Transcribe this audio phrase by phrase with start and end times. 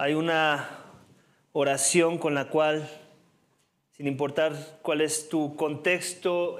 [0.00, 0.66] Hay una
[1.52, 2.88] oración con la cual,
[3.90, 6.56] sin importar cuál es tu contexto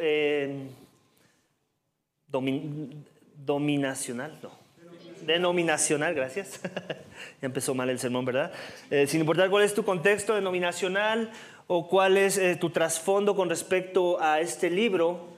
[3.39, 4.50] dominacional, no,
[5.23, 6.61] denominacional, gracias.
[7.41, 8.53] ya empezó mal el sermón, ¿verdad?
[8.91, 11.32] Eh, sin importar cuál es tu contexto denominacional
[11.66, 15.29] o cuál es eh, tu trasfondo con respecto a este libro,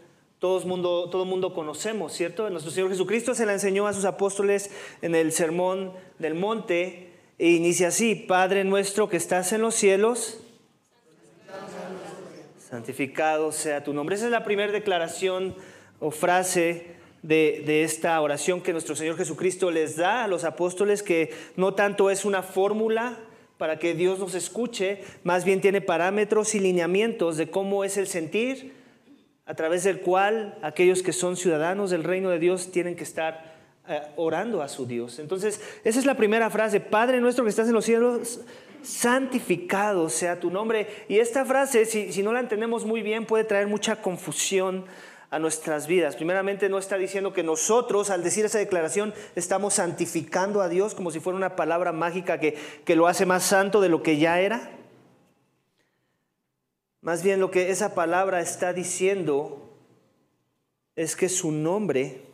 [0.41, 2.51] todo el mundo, todo mundo conocemos, ¿cierto?
[2.51, 4.73] Nuestro Señor Jesucristo se la enseñó a sus apóstoles
[5.03, 7.12] en el sermón del monte
[7.43, 10.39] e inicia así, Padre nuestro que estás en los cielos,
[12.71, 14.15] santificado sea tu nombre.
[14.15, 15.57] Esa es la primera declaración
[15.99, 21.03] o frase de, de, esta oración que nuestro Señor Jesucristo les da a los apóstoles,
[21.03, 23.19] que no tanto es una fórmula
[23.59, 28.07] para que Dios nos escuche, más bien tiene parámetros y lineamientos de cómo es el
[28.07, 28.73] sentir,
[29.47, 33.52] a través del cual aquellos que son ciudadanos del reino de Dios tienen que estar
[33.89, 35.19] eh, orando a su Dios.
[35.19, 38.41] Entonces, esa es la primera frase, Padre nuestro que estás en los cielos,
[38.83, 40.87] santificado sea tu nombre.
[41.09, 44.85] Y esta frase, si, no la entendemos muy bien, puede traer mucha confusión
[45.31, 46.15] a nuestras vidas.
[46.15, 51.11] Primeramente no está diciendo que nosotros al decir esa declaración estamos santificando a Dios como
[51.11, 54.41] si fuera una palabra mágica que, que lo hace más santo de lo que ya
[54.41, 54.71] era.
[57.01, 59.71] Más bien lo que esa palabra está diciendo
[60.95, 62.32] es que su nombre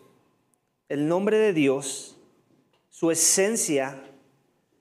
[0.89, 2.17] el nombre de Dios,
[2.89, 4.03] su esencia,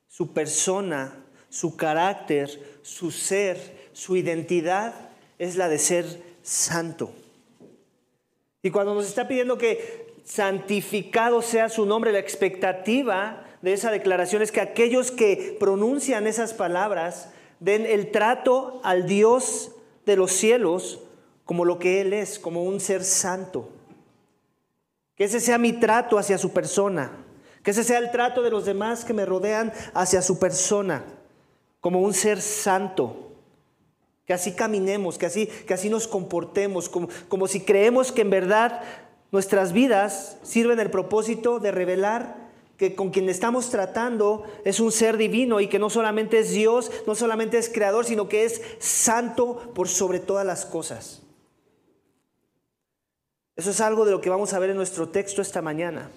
[0.08, 1.14] su persona,
[1.50, 4.94] su carácter, su ser, su identidad
[5.38, 7.12] es la de ser santo.
[8.64, 14.42] Y cuando nos está pidiendo que santificado sea su nombre, la expectativa de esa declaración
[14.42, 19.72] es que aquellos que pronuncian esas palabras den el trato al Dios
[20.06, 21.00] de los cielos
[21.46, 23.70] como lo que Él es, como un ser santo.
[25.18, 27.12] Que ese sea mi trato hacia su persona.
[27.64, 31.04] Que ese sea el trato de los demás que me rodean hacia su persona.
[31.82, 33.34] Como un ser santo.
[34.26, 36.88] Que así caminemos, que así, que así nos comportemos.
[36.88, 38.82] Como, como si creemos que en verdad
[39.32, 45.18] nuestras vidas sirven el propósito de revelar que con quien estamos tratando es un ser
[45.18, 49.72] divino y que no solamente es Dios, no solamente es creador, sino que es santo
[49.74, 51.24] por sobre todas las cosas.
[53.58, 56.12] Eso es algo de lo que vamos a ver en nuestro texto esta mañana.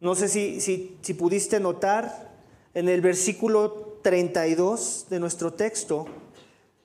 [0.00, 2.32] No sé si, si, pudiste notar
[2.74, 6.06] en el versículo 32 de nuestro texto,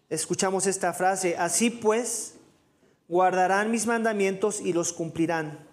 [0.10, 2.36] escuchamos esta frase, así pues,
[3.08, 5.68] guardarán mis mandamientos y los cumplirán.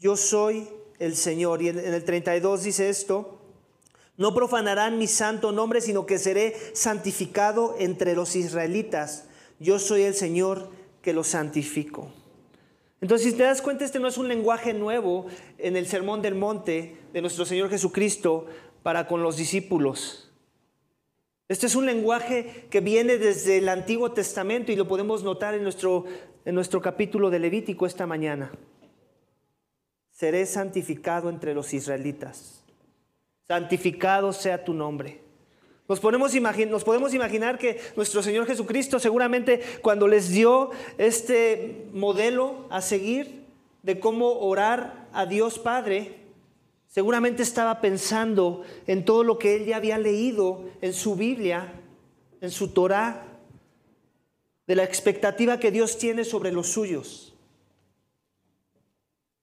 [0.00, 1.62] Yo soy el Señor.
[1.62, 3.38] Y en el 32 dice esto,
[4.16, 9.26] no profanarán mi santo nombre, sino que seré santificado entre los israelitas.
[9.60, 10.68] Yo soy el Señor
[11.00, 12.10] que los santifico.
[13.04, 15.26] Entonces, si te das cuenta, este no es un lenguaje nuevo
[15.58, 18.46] en el Sermón del Monte de nuestro Señor Jesucristo
[18.82, 20.32] para con los discípulos.
[21.46, 25.64] Este es un lenguaje que viene desde el Antiguo Testamento y lo podemos notar en
[25.64, 26.06] nuestro,
[26.46, 28.50] en nuestro capítulo de Levítico esta mañana.
[30.10, 32.64] Seré santificado entre los israelitas.
[33.46, 35.23] Santificado sea tu nombre.
[35.86, 42.80] Nos, nos podemos imaginar que nuestro Señor Jesucristo seguramente cuando les dio este modelo a
[42.80, 43.44] seguir
[43.82, 46.20] de cómo orar a Dios Padre,
[46.88, 51.74] seguramente estaba pensando en todo lo que él ya había leído en su Biblia,
[52.40, 53.26] en su Torah,
[54.66, 57.34] de la expectativa que Dios tiene sobre los suyos.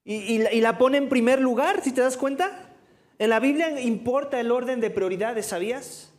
[0.03, 2.73] y la pone en primer lugar, si te das cuenta.
[3.19, 6.10] En la Biblia importa el orden de prioridades, ¿sabías?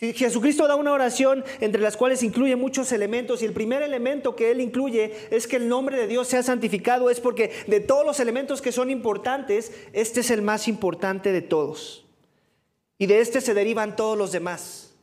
[0.00, 4.50] Jesucristo da una oración entre las cuales incluye muchos elementos y el primer elemento que
[4.50, 8.18] él incluye es que el nombre de Dios sea santificado, es porque de todos los
[8.18, 12.06] elementos que son importantes, este es el más importante de todos.
[12.96, 14.94] Y de este se derivan todos los demás.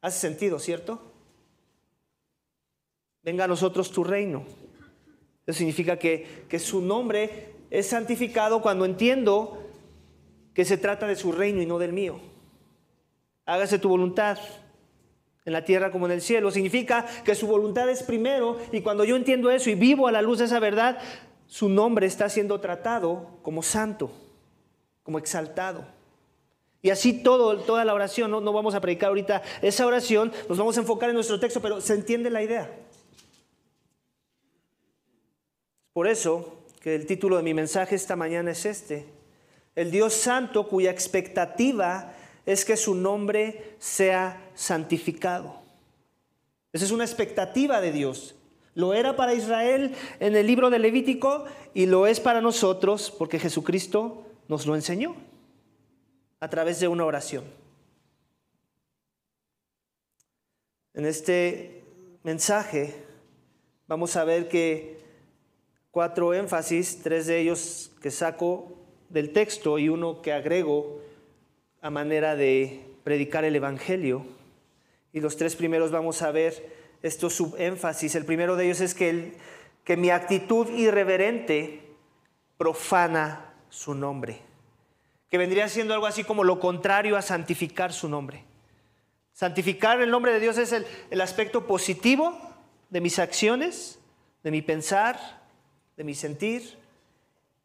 [0.00, 1.02] Hace sentido, ¿cierto?
[3.22, 4.44] Venga a nosotros tu reino.
[5.46, 9.62] Eso significa que, que su nombre es santificado cuando entiendo
[10.54, 12.33] que se trata de su reino y no del mío
[13.46, 14.38] hágase tu voluntad
[15.44, 16.50] en la tierra como en el cielo.
[16.50, 20.22] Significa que su voluntad es primero y cuando yo entiendo eso y vivo a la
[20.22, 20.98] luz de esa verdad,
[21.46, 24.10] su nombre está siendo tratado como santo,
[25.02, 25.84] como exaltado.
[26.82, 30.58] Y así todo, toda la oración, no, no vamos a predicar ahorita esa oración, nos
[30.58, 32.70] vamos a enfocar en nuestro texto, pero se entiende la idea.
[35.94, 39.06] Por eso que el título de mi mensaje esta mañana es este,
[39.74, 42.12] el Dios santo cuya expectativa
[42.46, 45.62] es que su nombre sea santificado.
[46.72, 48.34] Esa es una expectativa de Dios.
[48.74, 53.38] Lo era para Israel en el libro de Levítico y lo es para nosotros porque
[53.38, 55.14] Jesucristo nos lo enseñó
[56.40, 57.44] a través de una oración.
[60.92, 61.84] En este
[62.24, 62.94] mensaje
[63.86, 64.98] vamos a ver que
[65.90, 68.76] cuatro énfasis, tres de ellos que saco
[69.08, 71.03] del texto y uno que agrego
[71.84, 74.24] a manera de predicar el Evangelio.
[75.12, 78.14] Y los tres primeros vamos a ver estos subénfasis.
[78.14, 79.34] El primero de ellos es que,
[79.84, 81.82] que mi actitud irreverente
[82.56, 84.40] profana su nombre,
[85.28, 88.44] que vendría siendo algo así como lo contrario a santificar su nombre.
[89.34, 92.32] Santificar el nombre de Dios es el, el aspecto positivo
[92.88, 93.98] de mis acciones,
[94.42, 95.42] de mi pensar,
[95.98, 96.78] de mi sentir.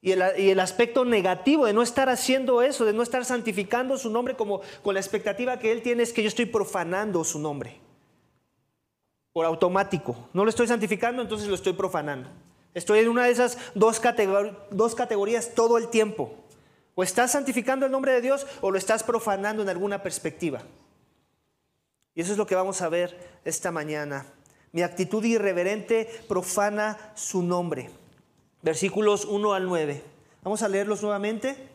[0.02, 4.36] Y el, aspecto negativo de no estar haciendo eso, de no estar santificando su nombre
[4.36, 7.78] como con la expectativa que Él tiene es que yo estoy profanando su nombre.
[9.34, 10.30] Por automático.
[10.34, 12.30] No lo estoy santificando, entonces lo estoy profanando.
[12.74, 16.34] Estoy en una de esas dos categorías todo el tiempo.
[16.96, 20.62] O estás santificando el nombre de Dios o lo estás profanando en alguna perspectiva.
[22.16, 24.26] Y eso es lo que vamos a ver esta mañana.
[24.72, 27.90] Mi actitud irreverente profana su nombre
[28.62, 30.04] versículos 1 al 9.
[30.44, 31.70] Vamos a leerlos nuevamente.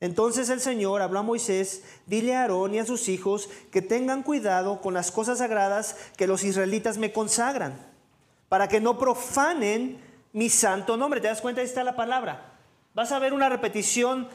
[0.00, 4.22] Entonces el Señor habló a Moisés, dile a Aarón y a sus hijos que tengan
[4.22, 7.80] cuidado con las cosas sagradas que los israelitas me consagran,
[8.48, 9.98] para que no profanen
[10.32, 11.20] mi santo nombre.
[11.20, 11.62] ¿Te das cuenta?
[11.62, 12.58] Ahí está la palabra.
[12.94, 14.28] Vas a ver una repetición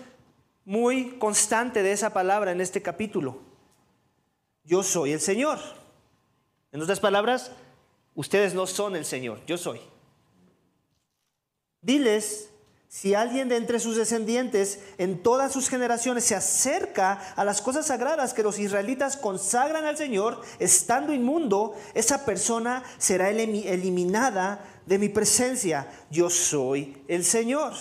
[0.66, 3.40] muy constante de esa palabra en este capítulo.
[4.64, 5.60] Yo soy el Señor.
[6.72, 7.52] En otras palabras,
[8.16, 9.80] ustedes no son el Señor, yo soy.
[11.82, 12.50] Diles,
[12.88, 17.88] si alguien de entre sus descendientes en todas sus generaciones se acerca a las cosas
[17.88, 25.08] sagradas que los israelitas consagran al Señor, estando inmundo, esa persona será eliminada de mi
[25.08, 25.88] presencia.
[26.10, 27.74] Yo soy el Señor.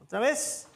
[0.00, 0.68] Otra vez.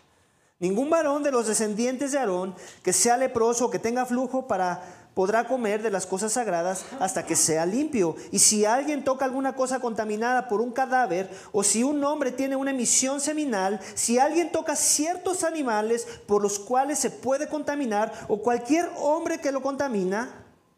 [0.59, 5.06] Ningún varón de los descendientes de Aarón que sea leproso o que tenga flujo para
[5.17, 8.17] podrá comer de las cosas sagradas hasta que sea limpio.
[8.33, 12.55] Y si alguien toca alguna cosa contaminada por un cadáver, o si un hombre tiene
[12.55, 18.43] una emisión seminal, si alguien toca ciertos animales por los cuales se puede contaminar, o
[18.43, 20.29] cualquier hombre que lo contamina,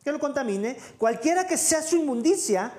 [0.05, 2.73] que lo contamine, cualquiera que sea su inmundicia,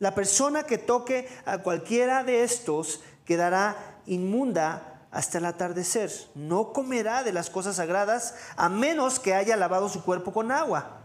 [0.00, 6.10] la persona que toque a cualquiera de estos quedará inmunda hasta el atardecer.
[6.34, 11.00] No comerá de las cosas sagradas a menos que haya lavado su cuerpo con agua.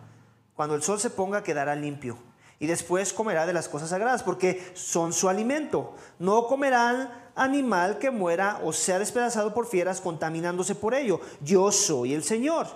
[0.56, 2.18] Cuando el sol se ponga quedará limpio.
[2.60, 5.96] Y después comerá de las cosas sagradas porque son su alimento.
[6.20, 11.20] No comerán animal que muera o sea despedazado por fieras contaminándose por ello.
[11.42, 12.68] Yo soy el Señor.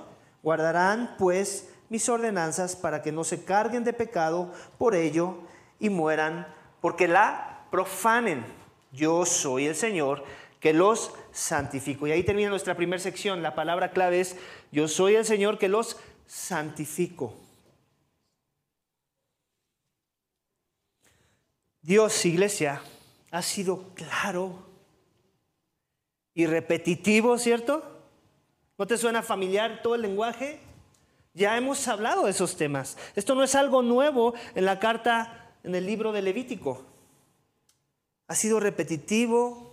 [0.44, 5.38] Guardarán pues mis ordenanzas para que no se carguen de pecado por ello
[5.80, 6.48] y mueran
[6.82, 8.46] porque la profanen.
[8.92, 10.24] Yo soy el Señor
[10.60, 12.08] que los santifico.
[12.08, 13.42] Y ahí termina nuestra primera sección.
[13.42, 14.38] La palabra clave es,
[14.72, 17.34] yo soy el Señor que los santifico.
[21.82, 22.82] Dios, iglesia,
[23.32, 24.66] ha sido claro
[26.34, 27.84] y repetitivo, ¿cierto?
[28.78, 30.60] ¿No te suena familiar todo el lenguaje?
[31.34, 32.98] Ya hemos hablado de esos temas.
[33.16, 36.84] Esto no es algo nuevo en la carta, en el libro de Levítico.
[38.28, 39.67] Ha sido repetitivo,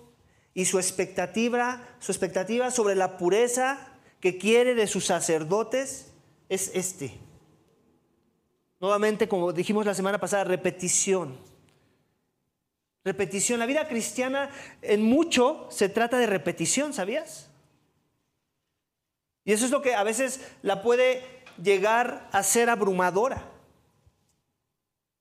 [0.55, 3.79] y su expectativa, su expectativa sobre la pureza
[4.21, 6.12] que quiere de sus sacerdotes
[6.49, 7.12] es este.
[8.81, 11.37] Nuevamente, como dijimos la semana pasada, repetición.
[13.05, 13.59] Repetición.
[13.59, 14.50] La vida cristiana
[14.81, 17.50] en mucho se trata de repetición, ¿sabías?
[19.45, 21.23] Y eso es lo que a veces la puede
[21.62, 23.50] llegar a ser abrumadora.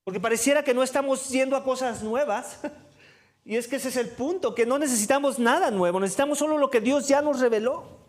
[0.03, 2.59] Porque pareciera que no estamos yendo a cosas nuevas,
[3.45, 6.69] Y es que ese es el punto, que no necesitamos nada nuevo, necesitamos solo lo
[6.69, 8.03] que Dios ya nos reveló.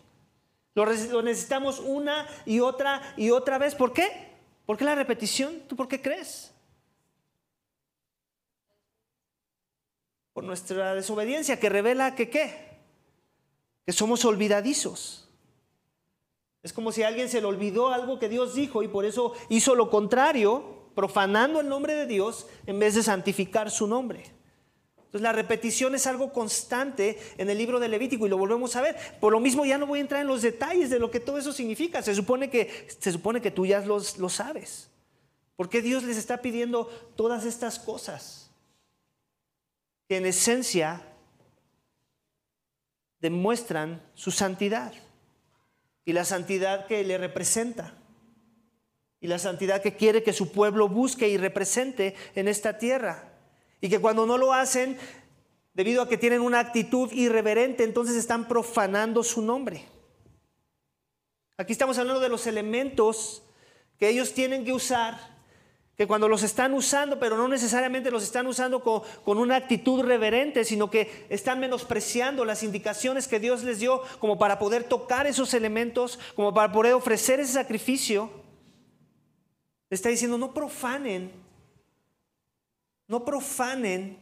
[0.74, 3.74] Lo, necesitamos una y otra y otra vez.
[3.74, 4.08] ¿Por qué?
[4.66, 5.62] ¿Por qué la repetición?
[5.68, 6.52] ¿Tú por qué crees?
[10.32, 12.78] Por nuestra desobediencia que revela que qué?
[13.86, 15.28] Que somos olvidadizos.
[16.64, 19.34] Es como si a alguien se le olvidó algo que Dios dijo y por eso
[19.50, 24.33] hizo lo contrario, profanando el nombre de Dios en vez de santificar su nombre.
[25.14, 28.80] Entonces la repetición es algo constante en el libro de Levítico y lo volvemos a
[28.80, 28.96] ver.
[29.20, 31.38] Por lo mismo ya no voy a entrar en los detalles de lo que todo
[31.38, 32.02] eso significa.
[32.02, 34.90] Se supone que, se supone que tú ya lo sabes.
[35.54, 38.50] ¿Por qué Dios les está pidiendo todas estas cosas?
[40.08, 41.00] Que en esencia
[43.20, 44.94] demuestran su santidad
[46.04, 47.94] y la santidad que le representa
[49.20, 53.30] y la santidad que quiere que su pueblo busque y represente en esta tierra.
[53.84, 54.96] Y que cuando no lo hacen,
[55.74, 59.84] debido a que tienen una actitud irreverente, entonces están profanando su nombre.
[61.58, 63.42] Aquí estamos hablando de los elementos
[63.98, 65.20] que ellos tienen que usar,
[65.98, 70.02] que cuando los están usando, pero no necesariamente los están usando con, con, una actitud
[70.02, 75.26] reverente, sino que están menospreciando las indicaciones que Dios les dio como para poder tocar
[75.26, 78.30] esos elementos, como para poder ofrecer ese sacrificio,
[79.90, 81.43] está diciendo, no profanen,
[83.08, 84.18] no profanen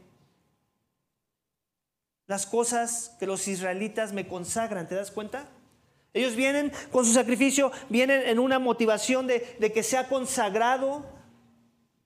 [2.26, 5.48] las cosas que los israelitas me consagran, ¿te das cuenta?
[6.14, 11.04] Ellos vienen con su sacrificio, vienen en una motivación de, de que sea consagrado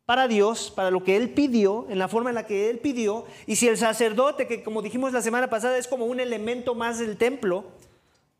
[0.04, 3.26] para Dios, para lo que Él pidió, en la forma en la que Él pidió.
[3.47, 7.00] Y si el sacerdote, que como dijimos la semana pasada, es como un elemento más
[7.00, 7.64] del templo,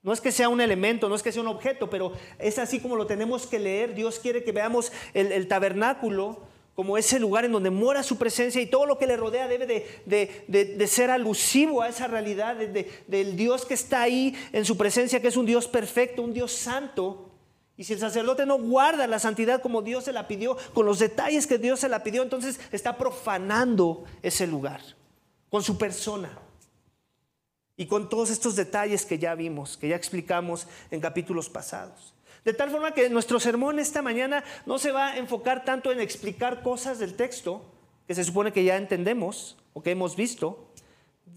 [0.07, 2.78] no es que sea un elemento, no es que sea un objeto, pero es así
[2.78, 3.97] como lo tenemos que leer.
[3.97, 6.38] Dios quiere que veamos el, tabernáculo
[6.76, 9.66] como ese lugar en donde mora su presencia y todo lo que le rodea debe
[10.04, 15.28] de, ser alusivo a esa realidad del Dios que está ahí en su presencia, que
[15.28, 17.33] es un Dios perfecto, un Dios santo,
[17.78, 20.99] y si el sacerdote no guarda la santidad como Dios se la pidió, con los
[20.99, 24.80] detalles que Dios se la pidió, entonces está profanando ese lugar
[25.49, 26.38] con su persona.
[27.78, 32.15] Y con todos estos detalles que ya vimos, que ya explicamos en capítulos pasados.
[32.47, 36.00] De tal forma que nuestro sermón esta mañana no se va a enfocar tanto en
[36.00, 37.65] explicar cosas del texto,
[38.07, 40.71] que se supone que ya entendemos o que hemos visto,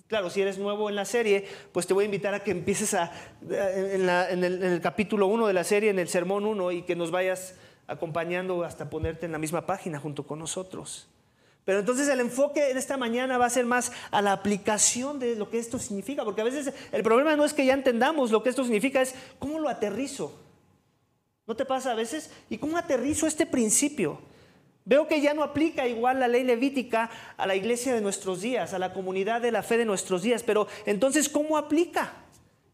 [0.07, 2.95] Claro, si eres nuevo en la serie, pues te voy a invitar a que empieces
[2.95, 3.11] a,
[3.41, 7.55] en, el, capítulo 1 de la serie, en el sermón 1, y que nos vayas
[7.85, 11.07] acompañando hasta ponerte en la misma página junto con nosotros.
[11.63, 15.35] Pero entonces el enfoque en esta mañana va a ser más a la aplicación de
[15.35, 18.41] lo que esto significa, porque a veces el problema no es que ya entendamos lo
[18.41, 20.48] que esto significa, es cómo lo aterrizo.
[21.49, 22.29] ¿No te pasa a veces?
[22.47, 24.21] ¿Y cómo aterrizo este principio?
[24.85, 28.75] Veo que ya no aplica igual la ley levítica a la iglesia de nuestros días,
[28.75, 32.13] a la comunidad de la fe de nuestros días, pero entonces ¿cómo aplica?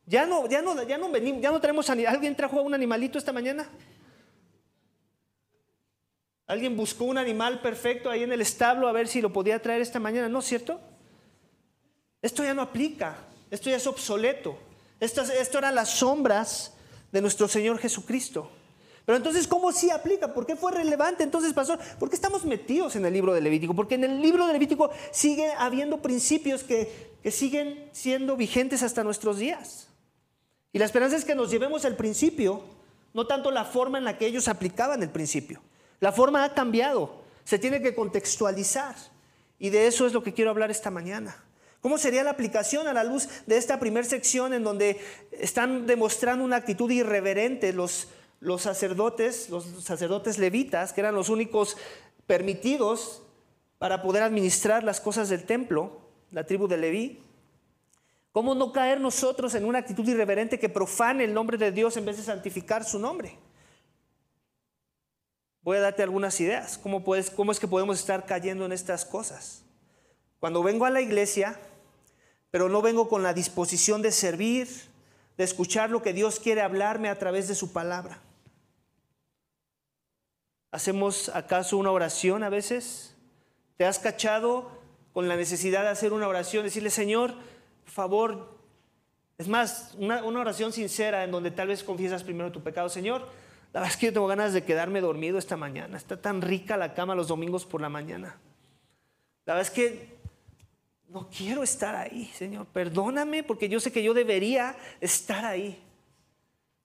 [0.06, 3.66] Ya no, ya no, ya no venimos, ya no ¿Alguien trajo un animalito esta mañana?
[6.46, 9.80] ¿Alguien buscó un animal perfecto ahí en el establo a ver si lo podía traer
[9.80, 10.28] esta mañana?
[10.28, 10.82] ¿No es cierto?
[12.22, 13.16] Esto ya no aplica,
[13.50, 14.60] esto ya es obsoleto.
[15.00, 16.74] Esto, esto eran las sombras
[17.14, 18.52] de nuestro Señor Jesucristo.
[19.06, 20.34] Pero entonces, ¿cómo sí aplica?
[20.34, 21.80] ¿Por qué fue relevante entonces, pastor?
[22.00, 23.76] ¿Por qué estamos metidos en el libro de Levítico?
[23.76, 29.04] Porque en el libro de Levítico sigue habiendo principios que, que siguen siendo vigentes hasta
[29.04, 29.90] nuestros días.
[30.74, 32.64] Y la esperanza es que nos llevemos el principio,
[33.14, 35.62] no tanto la forma en la que ellos aplicaban el principio.
[36.00, 38.96] La forma ha cambiado, se tiene que contextualizar.
[39.60, 41.44] Y de eso es lo que quiero hablar esta mañana.
[41.80, 45.00] ¿Cómo sería la aplicación a la luz de esta primera sección en donde
[45.32, 48.08] están demostrando una actitud irreverente los,
[48.46, 51.78] los sacerdotes, los sacerdotes levitas, que eran los únicos
[52.28, 53.24] permitidos
[53.80, 56.00] para poder administrar las cosas del templo,
[56.32, 57.24] la tribu de Leví.
[58.32, 62.06] ¿Cómo no caer nosotros en una actitud irreverente que profane el nombre de Dios en
[62.06, 63.38] vez de santificar su nombre?
[65.62, 66.78] Voy a darte algunas ideas.
[66.78, 67.04] ¿Cómo,
[67.36, 69.64] cómo es que podemos estar cayendo en estas cosas?
[70.40, 71.60] Cuando vengo a la iglesia,
[72.52, 74.68] pero no vengo con la disposición de servir,
[75.38, 78.22] de escuchar lo que Dios quiere hablarme a través de su palabra.
[80.76, 83.16] ¿Hacemos acaso una oración a veces?
[83.78, 84.70] ¿Te has cachado
[85.14, 86.66] con la necesidad de hacer una oración?
[86.66, 87.34] Decirle, Señor,
[87.86, 88.60] por favor,
[89.38, 92.90] es más, una, oración sincera en donde tal vez confiesas primero tu pecado.
[92.90, 93.22] Señor,
[93.72, 95.96] la verdad es que yo tengo ganas de quedarme dormido esta mañana.
[95.96, 98.36] Está tan rica la cama los domingos por la mañana.
[99.46, 100.18] La verdad es que
[101.08, 102.66] no quiero estar ahí, Señor.
[102.66, 105.82] Perdóname porque yo sé que yo debería estar ahí.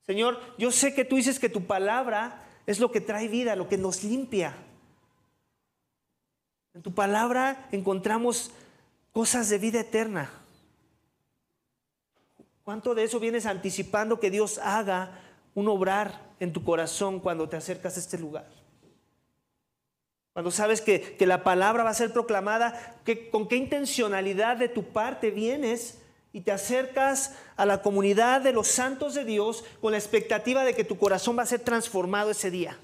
[0.07, 3.69] Señor, yo sé que tú dices que tu palabra es lo que trae vida, lo
[3.69, 4.55] que nos limpia.
[6.75, 8.53] En tu palabra encontramos
[9.13, 10.31] cosas de vida eterna.
[12.65, 15.19] ¿Cuánto de eso vienes anticipando que Dios haga
[15.55, 18.47] un obrar en tu corazón cuando te acercas a este lugar?
[20.33, 24.69] Cuando sabes que, que la palabra va a ser proclamada, que, ¿con qué intencionalidad de
[24.69, 26.01] tu parte vienes
[26.33, 30.75] y te acercas a la comunidad de los santos de Dios con la expectativa de
[30.75, 32.79] que tu corazón va a ser transformado ese día.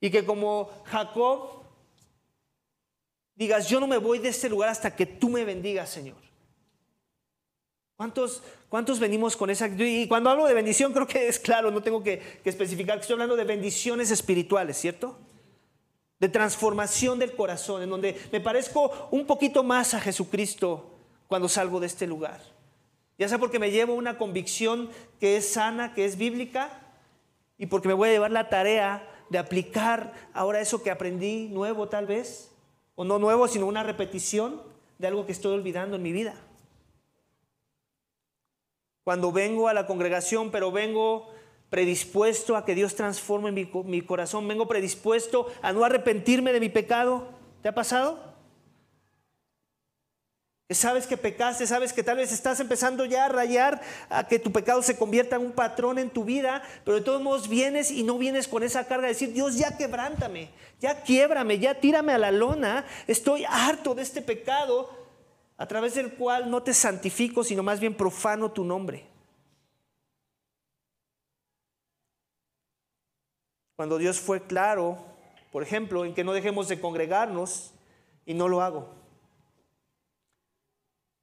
[0.00, 1.62] Y que como Jacob
[3.36, 6.16] digas, yo no me voy de este lugar hasta que tú me bendigas, Señor.
[7.96, 9.84] ¿Cuántos, ¿Cuántos venimos con esa actitud?
[9.84, 13.02] Y cuando hablo de bendición creo que es claro, no tengo que, que especificar que
[13.02, 15.16] estoy hablando de bendiciones espirituales, ¿cierto?
[16.18, 20.90] De transformación del corazón, en donde me parezco un poquito más a Jesucristo
[21.28, 22.53] cuando salgo de este lugar.
[23.18, 24.90] Ya sea porque me llevo una convicción
[25.20, 26.70] que es sana, que es bíblica,
[27.58, 31.88] y porque me voy a llevar la tarea de aplicar ahora eso que aprendí nuevo
[31.88, 32.50] tal vez,
[32.96, 34.60] o no nuevo, sino una repetición
[34.98, 36.34] de algo que estoy olvidando en mi vida.
[39.04, 41.30] Cuando vengo a la congregación, pero vengo
[41.70, 47.28] predispuesto a que Dios transforme mi, corazón, vengo predispuesto a no arrepentirme de mi pecado.
[47.62, 48.33] ¿Te ha pasado?
[50.66, 54.38] Que sabes que pecaste, sabes que tal vez estás empezando ya a rayar a que
[54.38, 57.90] tu pecado se convierta en un patrón en tu vida, pero de todos modos vienes
[57.90, 62.14] y no vienes con esa carga de decir, Dios, ya quebrántame, ya quiebrame, ya tírame
[62.14, 64.88] a la lona, estoy harto de este pecado
[65.58, 69.06] a través del cual no te santifico, sino más bien profano tu nombre.
[73.76, 75.04] Cuando Dios fue claro,
[75.52, 77.74] por ejemplo, en que no dejemos de congregarnos
[78.24, 79.03] y no lo hago.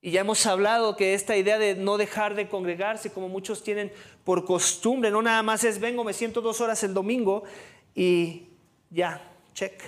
[0.02, 3.94] Y ya hemos hablado que esta idea de no dejar de congregarse, como muchos tienen
[4.24, 7.44] por costumbre, no nada más es vengo, me siento dos horas el domingo
[7.94, 8.48] y
[8.90, 9.22] ya,
[9.54, 9.80] check.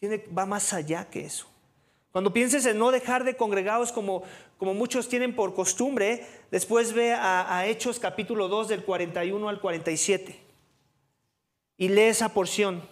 [0.00, 1.46] Tiene, va más allá que eso.
[2.10, 4.24] Cuando pienses en no dejar de congregados como,
[4.58, 9.60] como muchos tienen por costumbre, después ve a, a Hechos capítulo 2 del 41 al
[9.60, 10.40] 47
[11.76, 12.82] y lee esa porción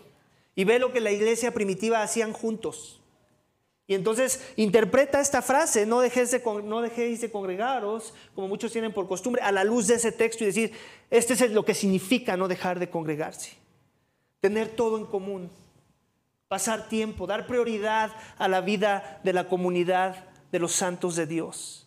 [0.55, 3.02] y ve lo que la iglesia primitiva hacían juntos.
[3.93, 8.91] Y entonces interpreta esta frase, no dejéis, de, no dejéis de congregaros, como muchos tienen
[8.91, 10.73] por costumbre, a la luz de ese texto y decir,
[11.11, 13.51] este es lo que significa no dejar de congregarse.
[14.41, 15.51] Tener todo en común,
[16.49, 21.82] pasar tiempo, dar prioridad a la vida de la comunidad de los santos de Dios.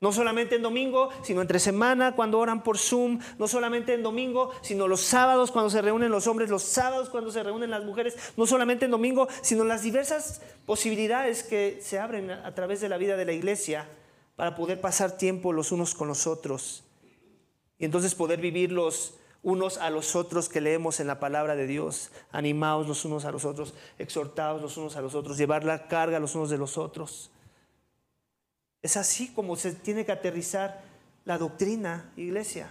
[0.00, 4.52] No solamente en domingo, sino entre semana cuando oran por Zoom, no solamente en domingo,
[4.60, 8.16] sino los sábados cuando se reúnen los hombres, los sábados cuando se reúnen las mujeres,
[8.36, 12.96] no solamente en domingo, sino las diversas posibilidades que se abren a través de la
[12.96, 13.88] vida de la iglesia
[14.36, 16.84] para poder pasar tiempo los unos con los otros.
[17.76, 21.66] Y entonces poder vivir los unos a los otros que leemos en la palabra de
[21.66, 25.88] Dios, animados los unos a los otros, exhortados los unos a los otros, llevar la
[25.88, 27.30] carga los unos de los otros.
[28.82, 30.82] Es así como se tiene que aterrizar
[31.24, 32.70] la doctrina, iglesia.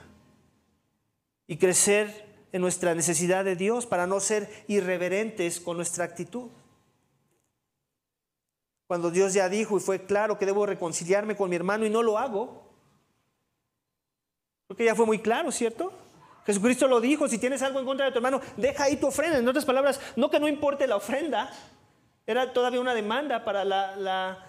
[1.48, 6.50] Y crecer en nuestra necesidad de Dios para no ser irreverentes con nuestra actitud.
[8.88, 12.02] Cuando Dios ya dijo y fue claro que debo reconciliarme con mi hermano y no
[12.02, 12.64] lo hago,
[14.68, 15.92] porque ya fue muy claro, ¿cierto?
[16.46, 19.38] Jesucristo lo dijo, si tienes algo en contra de tu hermano, deja ahí tu ofrenda.
[19.38, 21.52] En otras palabras, no que no importe la ofrenda,
[22.26, 24.47] era todavía una demanda para la,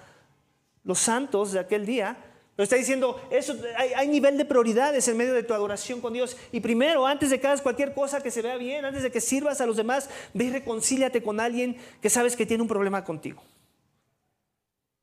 [0.89, 2.17] los santos de aquel día,
[2.57, 6.35] pero está diciendo, eso, hay, nivel de prioridades en medio de tu adoración con Dios.
[6.51, 9.21] Y primero, antes de que hagas cualquier cosa que se vea bien, antes de que
[9.21, 13.05] sirvas a los demás, ve y reconcíliate con alguien que sabes que tiene un problema
[13.05, 13.43] contigo.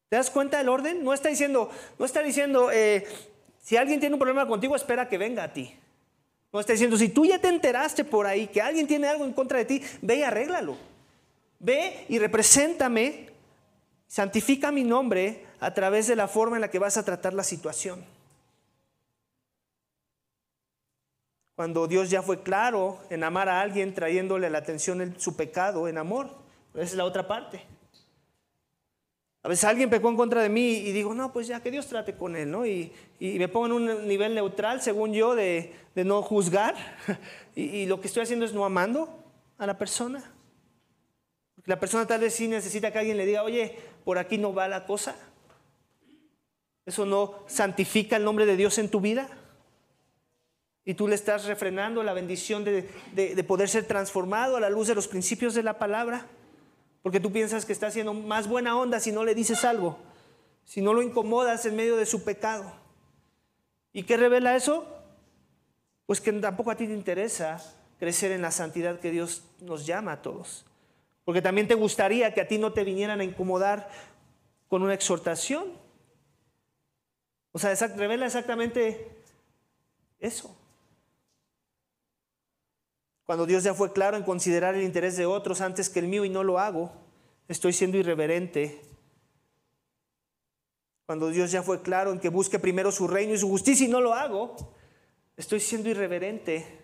[0.09, 1.03] ¿Te das cuenta del orden?
[1.03, 1.69] No está diciendo,
[1.99, 3.07] no está diciendo, eh,
[3.61, 5.73] si alguien tiene un problema contigo, espera que venga a ti.
[6.51, 9.33] No está diciendo, si tú ya te enteraste por ahí que alguien tiene algo en
[9.33, 10.75] contra de ti, ve y arréglalo.
[11.59, 13.29] Ve y represéntame,
[14.07, 17.43] santifica mi nombre a través de la forma en la que vas a tratar la
[17.43, 18.03] situación.
[21.55, 25.87] Cuando Dios ya fue claro en amar a alguien trayéndole la atención en su pecado
[25.87, 26.29] en amor.
[26.73, 27.63] Esa es la otra parte.
[29.41, 31.85] A veces alguien pecó en contra de mí y digo, no, pues ya que Dios
[31.87, 32.65] trate con él, ¿no?
[32.65, 36.75] Y, me pongo en un nivel neutral, según yo, de, no juzgar.
[37.55, 39.23] Y, y, lo que estoy haciendo es no amando
[39.57, 40.33] a la persona.
[41.63, 44.67] La persona tal vez sí necesita que alguien le diga, oye, por aquí no va
[44.67, 45.15] la cosa.
[46.85, 49.27] ¿Eso no santifica el nombre de Dios en tu vida?
[50.85, 52.83] Y tú le estás refrenando la bendición de,
[53.47, 56.27] poder ser transformado a la luz de los principios de la palabra.
[57.01, 59.97] Porque tú piensas que está haciendo más buena onda si no le dices algo,
[60.63, 62.71] si no lo incomodas en medio de su pecado.
[63.93, 64.85] ¿Y qué revela eso?
[66.05, 67.63] Pues que tampoco a ti te interesa
[67.97, 70.65] crecer en la santidad que Dios nos llama a todos.
[71.23, 73.89] Porque también te gustaría que a ti no te vinieran a incomodar
[74.67, 75.65] con una exhortación.
[77.55, 79.07] O sea, revela exactamente
[80.19, 80.53] eso.
[83.25, 86.25] Cuando Dios ya fue claro en considerar el interés de otros antes que el mío
[86.25, 86.91] y no lo hago,
[87.47, 88.81] estoy siendo irreverente.
[91.05, 93.89] Cuando Dios ya fue claro en que busque primero su reino y su justicia y
[93.89, 94.57] no lo hago,
[95.37, 96.81] estoy siendo irreverente.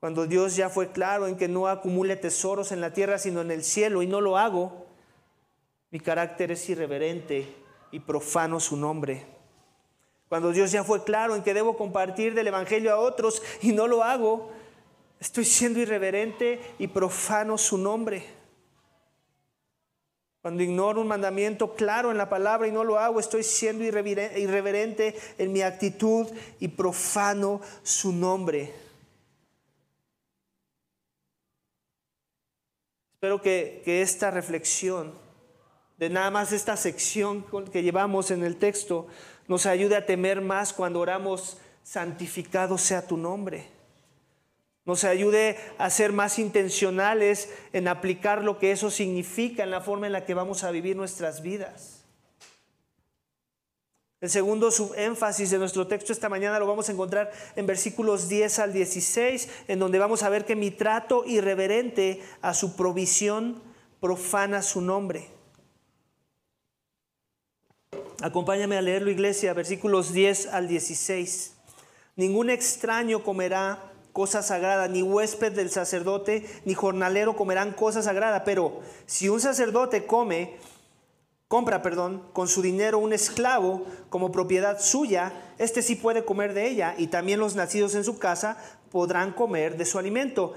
[0.00, 3.50] Cuando Dios ya fue claro en que no acumule tesoros en la tierra sino en
[3.50, 4.86] el cielo y no lo hago,
[5.90, 7.65] mi carácter es irreverente
[7.96, 9.24] y profano su nombre.
[10.28, 13.86] Cuando Dios ya fue claro en que debo compartir del Evangelio a otros y no
[13.86, 14.50] lo hago,
[15.18, 18.22] estoy siendo irreverente y profano su nombre.
[20.42, 25.16] Cuando ignoro un mandamiento claro en la palabra y no lo hago, estoy siendo irreverente
[25.38, 26.26] en mi actitud
[26.60, 28.74] y profano su nombre.
[33.14, 35.25] Espero que, que esta reflexión
[35.98, 39.06] de nada más esta sección que llevamos en el texto
[39.48, 43.68] nos ayude a temer más cuando oramos santificado sea tu nombre.
[44.84, 50.06] Nos ayude a ser más intencionales en aplicar lo que eso significa en la forma
[50.06, 52.04] en la que vamos a vivir nuestras vidas.
[54.20, 58.58] El segundo subénfasis de nuestro texto esta mañana lo vamos a encontrar en versículos 10
[58.60, 63.62] al 16, en donde vamos a ver que mi trato irreverente a su provisión
[64.00, 65.35] profana su nombre.
[68.22, 71.52] Acompáñame a leerlo, iglesia, versículos 10 al 16.
[72.16, 78.80] Ningún extraño comerá cosa sagrada, ni huésped del sacerdote, ni jornalero comerán cosa sagrada, pero
[79.04, 80.56] si un sacerdote come,
[81.46, 86.70] compra, perdón, con su dinero un esclavo como propiedad suya, este sí puede comer de
[86.70, 88.56] ella, y también los nacidos en su casa
[88.90, 90.54] podrán comer de su alimento.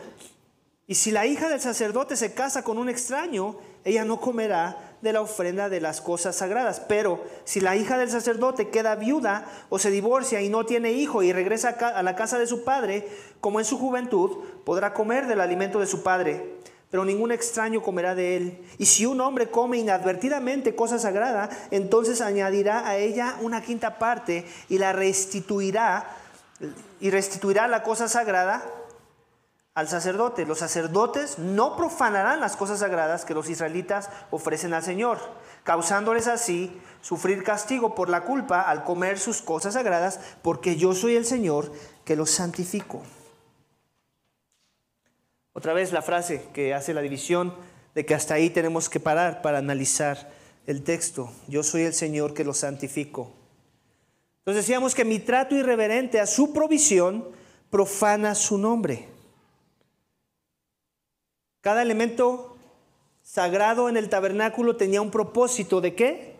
[0.88, 5.14] Y si la hija del sacerdote se casa con un extraño, ella no comerá de
[5.14, 6.80] la ofrenda de las cosas sagradas.
[6.82, 11.24] Pero si la hija del sacerdote queda viuda o se divorcia y no tiene hijo
[11.24, 13.08] y regresa a la casa de su padre,
[13.42, 16.58] como en su juventud, podrá comer del alimento de su padre.
[16.90, 18.62] Pero ningún extraño comerá de él.
[18.80, 24.46] Y si un hombre come inadvertidamente cosa sagrada, entonces añadirá a ella una quinta parte
[24.70, 26.16] y la restituirá
[27.00, 28.64] y restituirá la cosa sagrada
[29.74, 30.46] al sacerdote.
[30.46, 35.20] Los sacerdotes no profanarán las cosas sagradas que los israelitas ofrecen al Señor,
[35.64, 41.16] causándoles así sufrir castigo por la culpa al comer sus cosas sagradas, porque yo soy
[41.16, 41.72] el Señor
[42.06, 43.04] que los santifico.
[45.54, 47.54] Otra vez la frase que hace la división
[47.96, 50.32] de que hasta ahí tenemos que parar para analizar
[50.68, 51.32] el texto.
[51.48, 53.32] Yo soy el Señor que los santifico.
[54.40, 57.28] Entonces decíamos que mi trato irreverente a su provisión
[57.70, 59.10] profana su nombre.
[61.62, 62.56] Cada elemento
[63.22, 66.36] sagrado en el tabernáculo tenía un propósito de qué?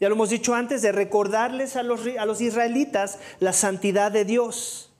[0.00, 4.24] Ya lo hemos dicho antes, de recordarles a los, a los israelitas la santidad de
[4.24, 4.92] Dios.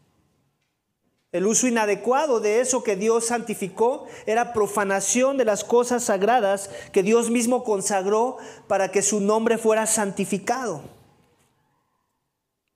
[1.32, 7.02] El uso inadecuado de eso que Dios santificó era profanación de las cosas sagradas que
[7.02, 8.36] Dios mismo consagró
[8.68, 10.82] para que su nombre fuera santificado.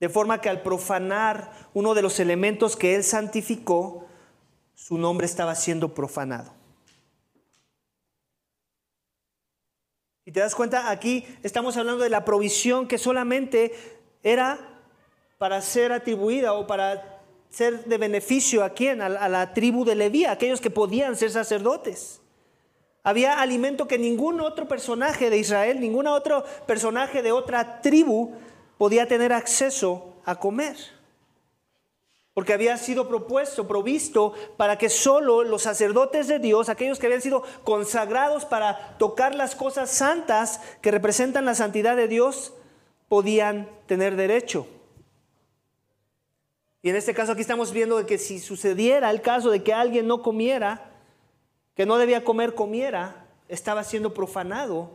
[0.00, 4.06] De forma que al profanar uno de los elementos que Él santificó,
[4.74, 6.55] su nombre estaba siendo profanado.
[10.26, 13.72] Y te das cuenta, aquí estamos hablando de la provisión que solamente
[14.24, 14.58] era
[15.38, 20.24] para ser atribuida o para ser de beneficio a quién, a, la tribu de Leví,
[20.24, 22.20] aquellos que podían ser sacerdotes.
[23.04, 28.34] Había alimento que ningún otro personaje de Israel, ningún otro personaje de otra tribu
[28.78, 30.76] podía tener acceso a comer
[32.36, 37.22] porque había sido propuesto, provisto, para que solo los sacerdotes de Dios, aquellos que habían
[37.22, 42.52] sido consagrados para tocar las cosas santas que representan la santidad de Dios,
[43.08, 44.66] podían tener derecho.
[46.82, 50.06] Y en este caso aquí estamos viendo que si sucediera el caso de que alguien
[50.06, 50.90] no comiera,
[51.74, 54.90] que no debía comer, comiera, estaba siendo profanado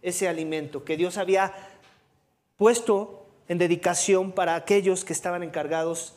[0.00, 1.52] ese alimento que Dios había
[2.56, 6.14] puesto en dedicación para aquellos que estaban encargados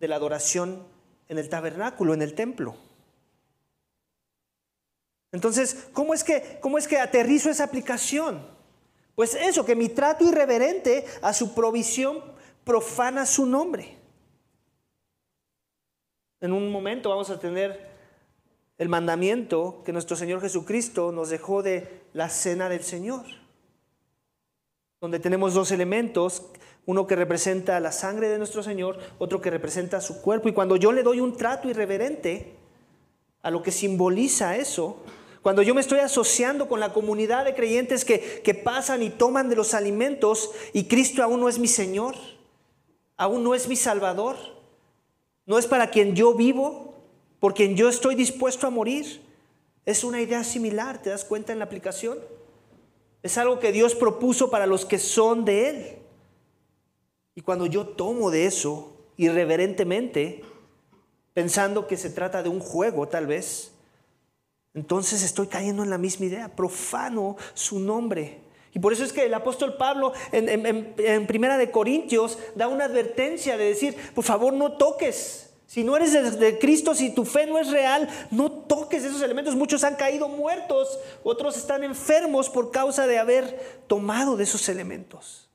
[0.00, 0.86] de la adoración
[1.28, 2.76] en el tabernáculo, en el templo.
[5.32, 8.46] Entonces, ¿cómo es que, cómo es que aterrizo esa aplicación?
[9.14, 12.22] Pues eso, que mi trato irreverente a su provisión
[12.64, 13.96] profana su nombre.
[16.40, 17.96] En un momento vamos a tener
[18.78, 23.24] el mandamiento que nuestro Señor Jesucristo nos dejó de la cena del Señor,
[25.00, 26.50] donde tenemos dos elementos
[26.86, 30.48] uno que representa la sangre de nuestro Señor, otro que representa su cuerpo.
[30.48, 32.54] Y cuando yo le doy un trato irreverente
[33.42, 35.02] a lo que simboliza eso,
[35.42, 39.48] cuando yo me estoy asociando con la comunidad de creyentes que, que pasan y toman
[39.48, 42.14] de los alimentos y Cristo aún no es mi Señor,
[43.16, 44.36] aún no es mi Salvador,
[45.44, 46.94] no es para quien yo vivo,
[47.40, 49.22] por quien yo estoy dispuesto a morir.
[49.84, 52.18] Es una idea similar, ¿te das cuenta en la aplicación?
[53.22, 56.05] Es algo que Dios propuso para los que son de Él.
[57.36, 60.42] Y cuando yo tomo de eso irreverentemente,
[61.34, 63.72] pensando que se trata de un juego tal vez,
[64.72, 68.40] entonces estoy cayendo en la misma idea, profano su nombre.
[68.72, 73.58] Y por eso es que el apóstol Pablo en, Primera de Corintios da una advertencia
[73.58, 75.50] de decir, por favor no toques.
[75.66, 79.20] Si no eres de, de, Cristo, si tu fe no es real, no toques esos
[79.20, 79.54] elementos.
[79.56, 85.45] Muchos han caído muertos, otros están enfermos por causa de haber tomado de esos elementos.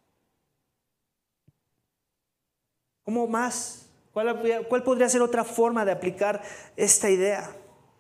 [3.04, 3.88] ¿Cómo más?
[4.14, 6.42] ¿Cuál, ¿Cuál, podría ser otra forma de aplicar
[6.76, 7.56] esta idea,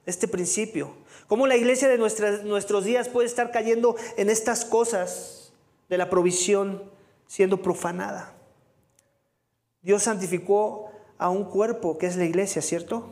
[0.05, 0.93] este principio?
[1.27, 5.53] ¿Cómo la iglesia de nuestros días puede estar cayendo en estas cosas
[5.89, 6.83] de la provisión
[7.27, 8.33] siendo profanada?
[9.81, 13.09] Dios santificó a un cuerpo que es la iglesia, ¿cierto?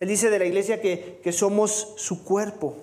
[0.00, 2.76] Él dice de la iglesia que, que somos su cuerpo.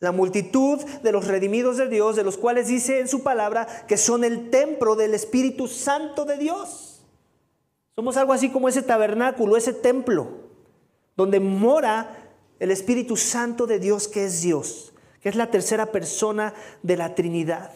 [0.00, 3.96] La multitud de los redimidos de Dios, de los cuales dice en su palabra que
[3.96, 6.91] son el templo del Espíritu Santo de Dios.
[7.94, 10.28] Somos algo así como ese tabernáculo, ese templo,
[11.16, 16.54] donde mora el Espíritu Santo de Dios que es Dios, que es la tercera persona
[16.82, 17.72] de la Trinidad.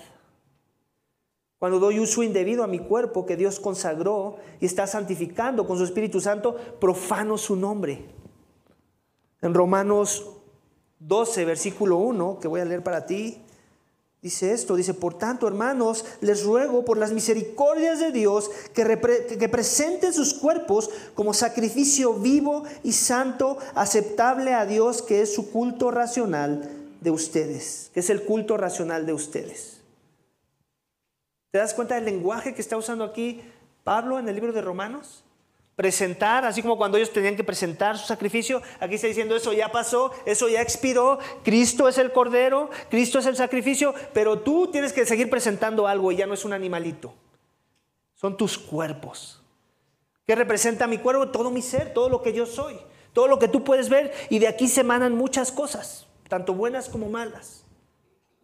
[1.58, 5.84] Cuando doy uso indebido a mi cuerpo que Dios consagró y está santificando con su
[5.84, 8.04] Espíritu Santo, profano su nombre.
[9.42, 10.30] En Romanos
[10.98, 13.42] 12, versículo 1, que voy a leer para ti,
[14.26, 18.82] dice esto, dice, por tanto, hermanos, les ruego por las misericordias de Dios que,
[19.38, 25.52] que presenten sus cuerpos como sacrificio vivo y santo, aceptable a Dios, que es su
[25.52, 26.68] culto racional
[27.00, 29.80] de ustedes, que es el culto racional de ustedes.
[31.52, 33.42] ¿Te das cuenta del lenguaje que está usando aquí
[33.84, 35.22] Pablo en el libro de Romanos?
[35.76, 39.70] Presentar, así como cuando ellos tenían que presentar su sacrificio, aquí está diciendo eso ya
[39.70, 44.94] pasó, eso ya expiró, Cristo es el cordero, Cristo es el sacrificio, pero tú tienes
[44.94, 47.12] que seguir presentando algo y ya no es un animalito,
[48.14, 49.42] son tus cuerpos.
[50.26, 51.28] ¿Qué representa mi cuerpo?
[51.28, 52.78] Todo mi ser, todo lo que yo soy,
[53.12, 56.88] todo lo que tú puedes ver y de aquí se emanan muchas cosas, tanto buenas
[56.88, 57.65] como malas.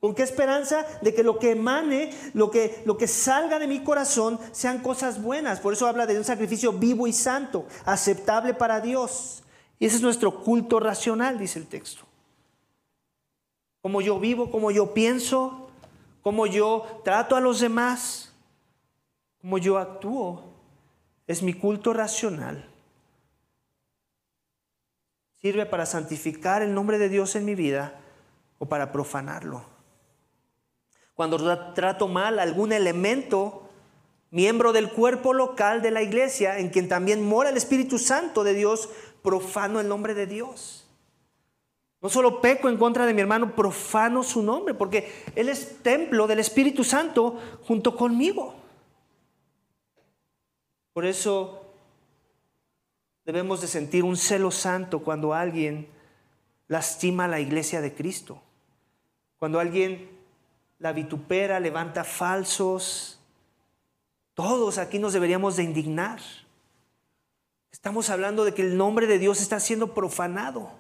[0.02, 0.84] ¿Con qué esperanza?
[1.00, 5.22] De que lo que emane, lo que, lo que salga de mi corazón sean cosas
[5.22, 5.60] buenas.
[5.60, 9.44] Por eso habla de un sacrificio vivo y santo, aceptable para Dios.
[9.78, 12.02] Y ese es nuestro culto racional, dice el texto.
[13.80, 15.70] Como yo vivo, como yo pienso,
[16.20, 18.34] como yo trato a los demás,
[19.40, 20.42] como yo actúo,
[21.28, 22.68] es mi culto racional.
[25.40, 28.00] Sirve para santificar el nombre de Dios en mi vida
[28.58, 29.71] o para profanarlo
[31.22, 33.62] cuando trato mal algún elemento,
[34.32, 38.54] miembro del cuerpo local de la iglesia, en quien también mora el Espíritu Santo de
[38.54, 38.88] Dios,
[39.22, 40.84] profano el nombre de Dios.
[42.00, 46.26] No solo peco en contra de mi hermano, profano su nombre, porque Él es templo
[46.26, 48.56] del Espíritu Santo junto conmigo.
[50.92, 51.72] Por eso
[53.24, 55.86] debemos de sentir un celo santo cuando alguien
[56.66, 58.42] lastima a la iglesia de Cristo.
[59.38, 60.20] Cuando alguien
[60.82, 63.20] la vitupera, levanta falsos.
[64.34, 66.18] Todos aquí nos deberíamos de indignar.
[67.70, 70.72] Estamos hablando de que el nombre de Dios está siendo profanado.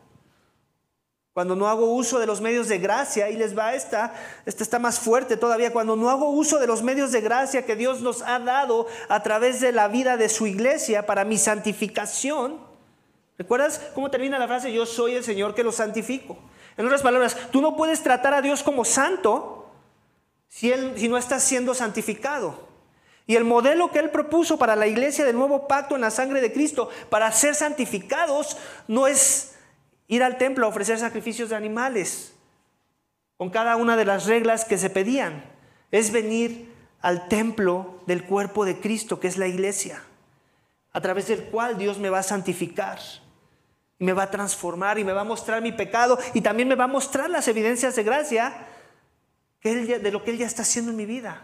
[1.32, 4.12] Cuando no hago uso de los medios de gracia, y les va esta,
[4.44, 7.76] esta está más fuerte todavía, cuando no hago uso de los medios de gracia que
[7.76, 12.58] Dios nos ha dado a través de la vida de su iglesia para mi santificación.
[13.38, 14.72] ¿Recuerdas cómo termina la frase?
[14.72, 16.36] Yo soy el Señor que lo santifico.
[16.76, 19.61] En otras palabras, tú no puedes tratar a Dios como santo
[20.52, 22.68] si, él, si no está siendo santificado.
[23.26, 26.42] Y el modelo que Él propuso para la iglesia del nuevo pacto en la sangre
[26.42, 29.54] de Cristo, para ser santificados, no es
[30.08, 32.34] ir al templo a ofrecer sacrificios de animales,
[33.38, 35.42] con cada una de las reglas que se pedían.
[35.90, 40.02] Es venir al templo del cuerpo de Cristo, que es la iglesia,
[40.92, 42.98] a través del cual Dios me va a santificar.
[43.98, 46.74] Y me va a transformar y me va a mostrar mi pecado y también me
[46.74, 48.66] va a mostrar las evidencias de gracia
[49.62, 51.42] de lo que Él ya está haciendo en mi vida.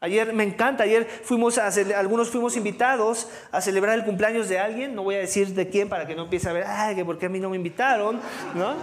[0.00, 4.96] Ayer me encanta, ayer fuimos a, algunos fuimos invitados a celebrar el cumpleaños de alguien,
[4.96, 7.18] no voy a decir de quién para que no empiece a ver, ay, que por
[7.18, 8.20] qué a mí no me invitaron,
[8.56, 8.74] ¿no?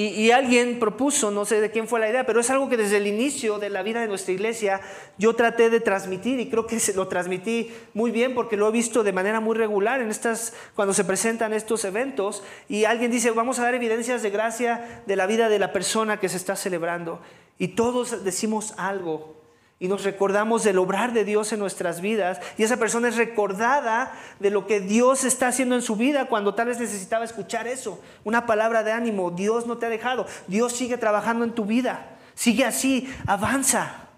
[0.00, 2.98] Y, alguien propuso, no sé de quién fue la idea, pero es algo que desde
[2.98, 4.80] el inicio de la vida de nuestra iglesia
[5.18, 8.70] yo traté de transmitir y creo que se lo transmití muy bien porque lo he
[8.70, 13.32] visto de manera muy regular en estas, cuando se presentan estos eventos y alguien dice,
[13.32, 16.54] vamos a dar evidencias de gracia de la vida de la persona que se está
[16.54, 17.20] celebrando.
[17.58, 19.37] Y todos decimos algo
[19.80, 24.12] y nos recordamos del obrar de Dios en nuestras vidas y esa persona es recordada
[24.40, 28.00] de lo que Dios está haciendo en su vida cuando tal vez necesitaba escuchar eso,
[28.24, 32.18] una palabra de ánimo, Dios no te ha dejado, Dios sigue trabajando en tu vida,
[32.34, 34.08] sigue así, avanza.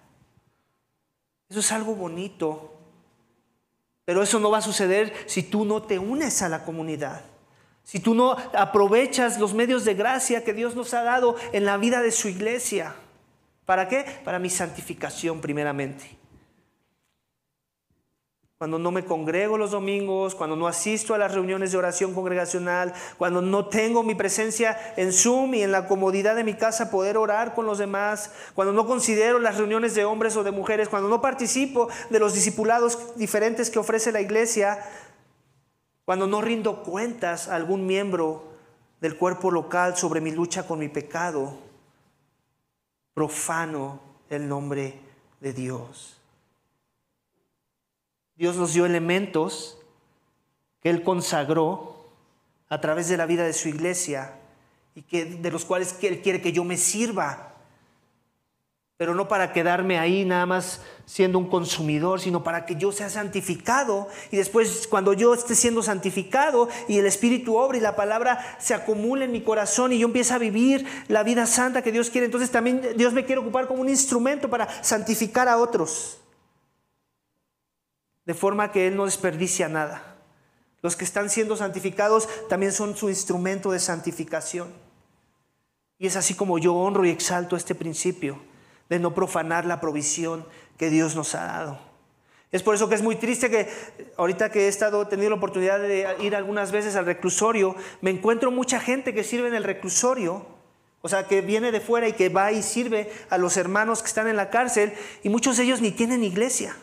[1.50, 2.74] Eso es algo bonito,
[4.04, 7.22] pero eso no va a suceder si tú no te unes a la comunidad.
[7.82, 11.76] Si tú no aprovechas los medios de gracia que Dios nos ha dado en la
[11.76, 12.94] vida de su iglesia.
[13.70, 14.04] ¿Para qué?
[14.24, 16.18] Para mi santificación primeramente.
[18.58, 22.92] Cuando no me congrego los domingos, cuando no asisto a las reuniones de oración congregacional,
[23.16, 27.16] cuando no tengo mi presencia en Zoom y en la comodidad de mi casa poder
[27.16, 31.08] orar con los demás, cuando no considero las reuniones de hombres o de mujeres, cuando
[31.08, 34.80] no participo de los discipulados diferentes que ofrece la iglesia,
[36.04, 38.48] cuando no rindo cuentas a algún miembro
[39.00, 41.69] del cuerpo local sobre mi lucha con mi pecado,
[43.20, 44.98] profano el nombre
[45.42, 46.16] de Dios.
[48.34, 49.76] Dios nos dio elementos
[50.82, 52.08] que Él consagró
[52.70, 54.38] a través de la vida de su iglesia
[54.94, 57.56] y que, de los cuales Él quiere que yo me sirva
[59.00, 63.08] pero no para quedarme ahí nada más siendo un consumidor, sino para que yo sea
[63.08, 68.58] santificado y después cuando yo esté siendo santificado y el Espíritu obra y la palabra
[68.60, 72.10] se acumule en mi corazón y yo empiece a vivir la vida santa que Dios
[72.10, 76.18] quiere, entonces también Dios me quiere ocupar como un instrumento para santificar a otros,
[78.26, 80.18] de forma que Él no desperdicia nada.
[80.82, 84.68] Los que están siendo santificados también son su instrumento de santificación.
[85.98, 88.49] Y es así como yo honro y exalto este principio
[88.90, 90.44] de no profanar la provisión
[90.76, 91.78] que Dios nos ha dado.
[92.52, 93.68] Es por eso que es muy triste que
[94.16, 98.50] ahorita que he estado teniendo la oportunidad de ir algunas veces al reclusorio, me encuentro
[98.50, 100.44] mucha gente que sirve en el reclusorio,
[101.00, 104.08] o sea, que viene de fuera y que va y sirve a los hermanos que
[104.08, 106.76] están en la cárcel, y muchos de ellos ni tienen iglesia.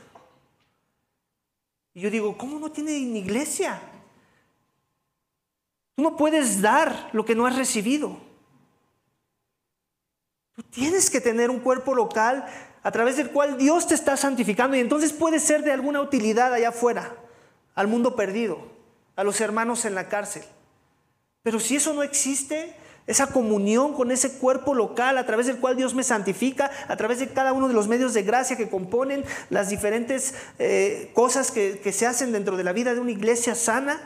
[1.93, 3.81] Y yo digo, ¿cómo no tienen iglesia?
[5.95, 8.26] Tú no puedes dar lo que no has recibido.
[10.57, 12.47] Tú tienes que tener un cuerpo local
[12.81, 16.51] a través del cual Dios te está santificando y entonces puede ser de alguna utilidad
[16.51, 17.13] allá afuera,
[17.75, 18.57] al mundo perdido,
[19.15, 20.41] a los hermanos en la cárcel.
[21.43, 25.75] Pero si eso no existe, esa comunión con ese cuerpo local a través del cual
[25.75, 29.23] Dios me santifica, a través de cada uno de los medios de gracia que componen
[29.51, 33.53] las diferentes eh, cosas que, que se hacen dentro de la vida de una iglesia
[33.53, 34.01] sana,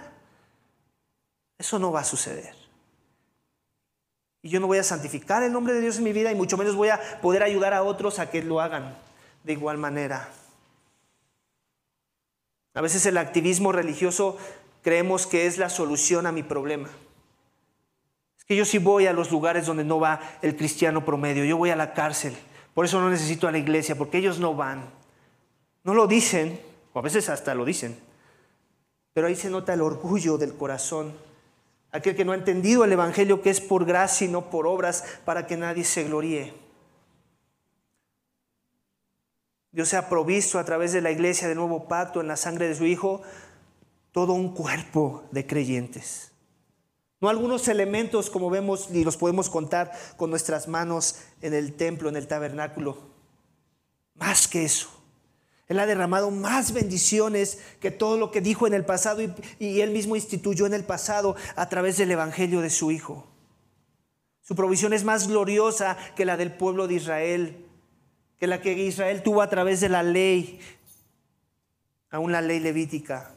[1.57, 2.60] eso no va a suceder.
[4.41, 6.57] Y yo no voy a santificar el nombre de Dios en mi vida y mucho
[6.57, 8.95] menos voy a poder ayudar a otros a que lo hagan
[9.43, 10.29] de igual manera.
[12.73, 14.37] A veces el activismo religioso
[14.81, 16.89] creemos que es la solución a mi problema.
[18.37, 21.57] Es que yo sí voy a los lugares donde no va el cristiano promedio, yo
[21.57, 22.35] voy a la cárcel,
[22.73, 24.89] por eso no necesito a la iglesia, porque ellos no van.
[25.83, 26.59] No lo dicen,
[26.93, 27.99] o a veces hasta lo dicen,
[29.13, 31.13] pero ahí se nota el orgullo del corazón
[31.91, 35.03] aquel que no ha entendido el Evangelio que es por gracia y no por obras
[35.25, 36.53] para que nadie se gloríe.
[39.71, 42.67] Dios se ha provisto a través de la iglesia del nuevo pacto en la sangre
[42.67, 43.21] de su Hijo
[44.11, 46.31] todo un cuerpo de creyentes.
[47.21, 52.09] No algunos elementos como vemos y los podemos contar con nuestras manos en el templo,
[52.09, 52.97] en el tabernáculo.
[54.15, 55.00] Más que eso.
[55.71, 59.21] Él ha derramado más bendiciones que todo lo que dijo en el pasado
[59.57, 63.25] y, él mismo instituyó en el pasado a través del Evangelio de su Hijo.
[64.41, 67.65] Su provisión es más gloriosa que la del pueblo de Israel,
[68.37, 70.59] que la que Israel tuvo a través de la ley,
[72.09, 73.33] aún la ley levítica.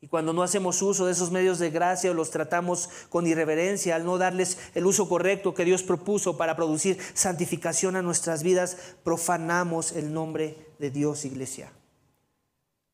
[0.00, 3.96] Y cuando no hacemos uso de esos medios de gracia o los tratamos con irreverencia,
[3.96, 8.78] al no darles el uso correcto que Dios propuso para producir santificación a nuestras vidas,
[9.04, 11.72] profanamos el nombre de Dios, iglesia.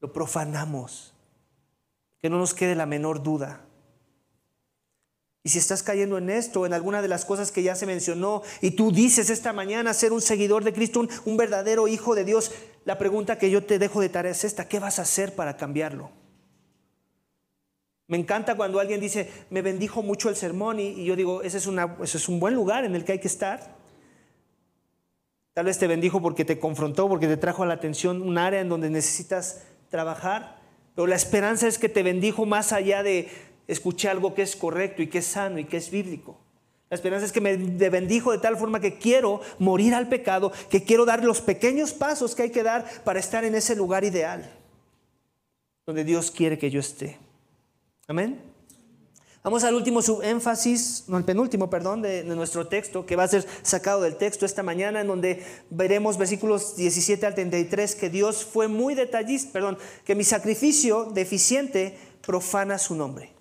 [0.01, 1.14] Lo profanamos.
[2.21, 3.64] Que no nos quede la menor duda.
[5.45, 8.42] Y si estás cayendo en esto, en alguna de las cosas que ya se mencionó,
[8.61, 12.25] y tú dices esta mañana ser un seguidor de Cristo, un, un verdadero hijo de
[12.25, 12.53] Dios,
[12.85, 15.57] la pregunta que yo te dejo de tarea es esta, ¿qué vas a hacer para
[15.57, 16.11] cambiarlo?
[18.07, 21.66] Me encanta cuando alguien dice, me bendijo mucho el sermón y, yo digo, ese es,
[22.03, 23.82] ese es un buen lugar en el que hay que estar.
[25.54, 28.60] Tal vez te bendijo porque te confrontó, porque te trajo a la atención un área
[28.60, 30.60] en donde necesitas trabajar,
[30.94, 33.28] pero la esperanza es que te bendijo más allá de
[33.66, 36.38] escuchar algo que es correcto y que es sano y que es bíblico.
[36.88, 40.84] La esperanza es que me bendijo de tal forma que quiero morir al pecado, que
[40.84, 44.50] quiero dar los pequeños pasos que hay que dar para estar en ese lugar ideal,
[45.86, 47.18] donde Dios quiere que yo esté.
[48.08, 48.51] Amén.
[49.42, 53.44] Vamos al último subénfasis, no, el penúltimo, perdón, de, nuestro texto, que va a ser
[53.62, 58.68] sacado del texto esta mañana, en donde veremos versículos 17 al 33, que Dios fue
[58.68, 63.33] muy detallista, perdón, que mi sacrificio deficiente profana su nombre.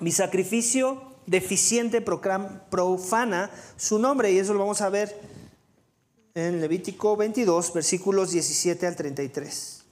[0.00, 5.16] Mi sacrificio deficiente profana su nombre, y eso lo vamos a ver
[6.34, 9.84] en Levítico 22, versículos 17 al 33.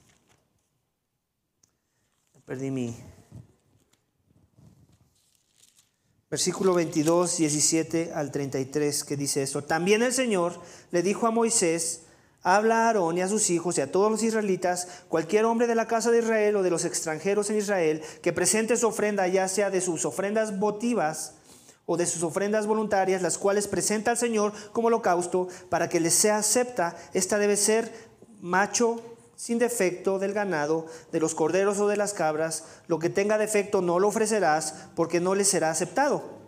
[2.45, 3.12] Perdí mi.
[6.33, 9.63] Versículo 22, 17 al 33, que dice esto.
[9.63, 10.59] También el Señor
[10.89, 12.05] le dijo a Moisés,
[12.41, 15.75] habla a Aarón y a sus hijos y a todos los israelitas, cualquier hombre de
[15.75, 19.47] la casa de Israel o de los extranjeros en Israel, que presente su ofrenda, ya
[19.47, 21.35] sea de sus ofrendas votivas
[21.85, 26.15] o de sus ofrendas voluntarias, las cuales presenta al Señor como holocausto, para que les
[26.15, 27.93] sea acepta, esta debe ser
[28.41, 33.37] macho sin defecto del ganado, de los corderos o de las cabras, lo que tenga
[33.37, 36.43] defecto no lo ofrecerás porque no le será aceptado.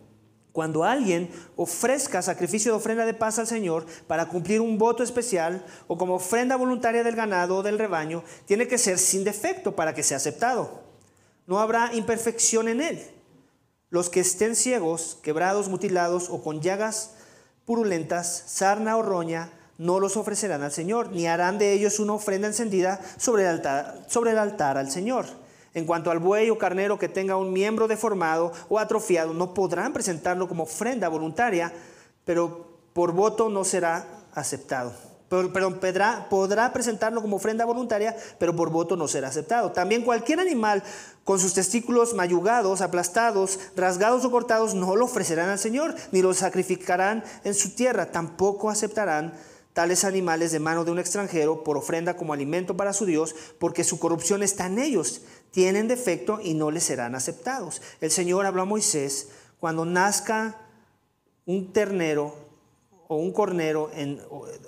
[0.56, 5.66] Cuando alguien ofrezca sacrificio de ofrenda de paz al Señor para cumplir un voto especial
[5.88, 9.94] o como ofrenda voluntaria del ganado o del rebaño, tiene que ser sin defecto para
[9.94, 10.84] que sea aceptado.
[11.46, 13.06] No habrá imperfección en él.
[13.90, 17.16] Los que estén ciegos, quebrados, mutilados o con llagas
[17.66, 22.48] purulentas, sarna o roña, no los ofrecerán al Señor, ni harán de ellos una ofrenda
[22.48, 25.26] encendida sobre el altar, sobre el altar al Señor.
[25.74, 29.92] En cuanto al buey o carnero que tenga un miembro deformado o atrofiado, no podrán
[29.92, 31.74] presentarlo como ofrenda voluntaria,
[32.24, 34.94] pero por voto no será aceptado.
[35.28, 39.72] Perdón, podrá, podrá presentarlo como ofrenda voluntaria, pero por voto no será aceptado.
[39.72, 40.84] También cualquier animal
[41.24, 46.34] con sus testículos mayugados, aplastados, rasgados o cortados, no lo ofrecerán al Señor, ni lo
[46.34, 48.12] sacrificarán en su tierra.
[48.12, 49.34] Tampoco aceptarán
[49.76, 53.84] tales animales de mano de un extranjero por ofrenda como alimento para su Dios, porque
[53.84, 55.22] su corrupción está en ellos
[55.56, 57.82] tienen defecto y no les serán aceptados.
[58.02, 60.60] El Señor habló a Moisés, cuando nazca
[61.46, 62.36] un ternero
[63.08, 63.90] o un cornero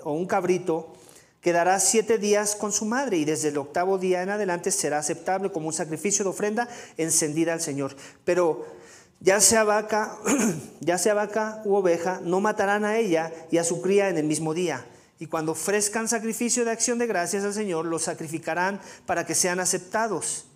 [0.02, 0.94] o un cabrito,
[1.42, 5.52] quedará siete días con su madre y desde el octavo día en adelante será aceptable
[5.52, 7.94] como un sacrificio de ofrenda encendida al Señor.
[8.24, 8.64] Pero
[9.20, 10.16] ya sea vaca,
[10.80, 14.24] ya sea vaca u oveja, no matarán a ella y a su cría en el
[14.24, 14.86] mismo día.
[15.18, 19.60] Y cuando ofrezcan sacrificio de acción de gracias al Señor, los sacrificarán para que sean
[19.60, 20.48] aceptados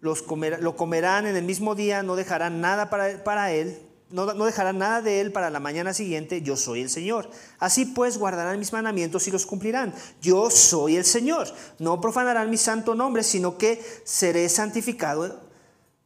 [0.00, 3.80] lo comerán en el mismo día, no dejarán nada para, él,
[4.10, 7.28] no, dejarán nada de él para la mañana siguiente, yo soy el Señor.
[7.58, 9.92] Así pues guardarán mis mandamientos y los cumplirán.
[10.20, 11.48] Yo soy el Señor.
[11.78, 15.40] No profanarán mi santo nombre, sino que seré santificado,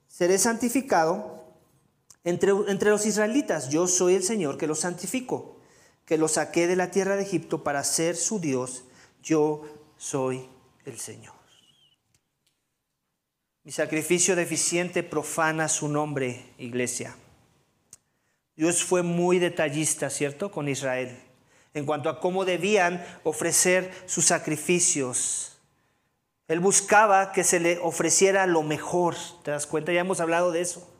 [0.08, 1.44] seré santificado
[2.24, 3.68] entre, entre los israelitas.
[3.68, 5.58] Yo soy el Señor que los santifico,
[6.04, 8.84] que los saqué de la tierra de Egipto para ser su Dios.
[9.22, 9.62] Yo
[9.96, 10.48] soy
[10.84, 11.34] el Señor.
[13.64, 17.16] Mi sacrificio deficiente profana su nombre, iglesia.
[18.56, 21.16] Dios fue muy detallista, ¿cierto?, con Israel,
[21.72, 25.60] en cuanto a cómo debían ofrecer sus sacrificios.
[26.48, 29.92] Él buscaba que se le ofreciera lo mejor, ¿te das cuenta?
[29.92, 30.92] Ya hemos hablado de eso.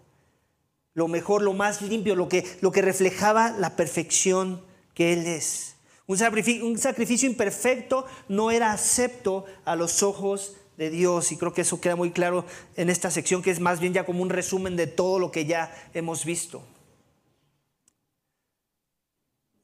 [0.95, 4.65] Lo mejor, lo más limpio, lo que, lo que reflejaba la perfección
[4.95, 5.77] que Él es.
[6.07, 11.53] Un sacrificio, un sacrificio imperfecto no era acepto a los ojos de Dios y creo
[11.53, 12.45] que eso queda muy claro
[12.77, 15.47] en esta sección que es más bien ya como un resumen de todo lo que
[15.47, 16.63] ya hemos visto.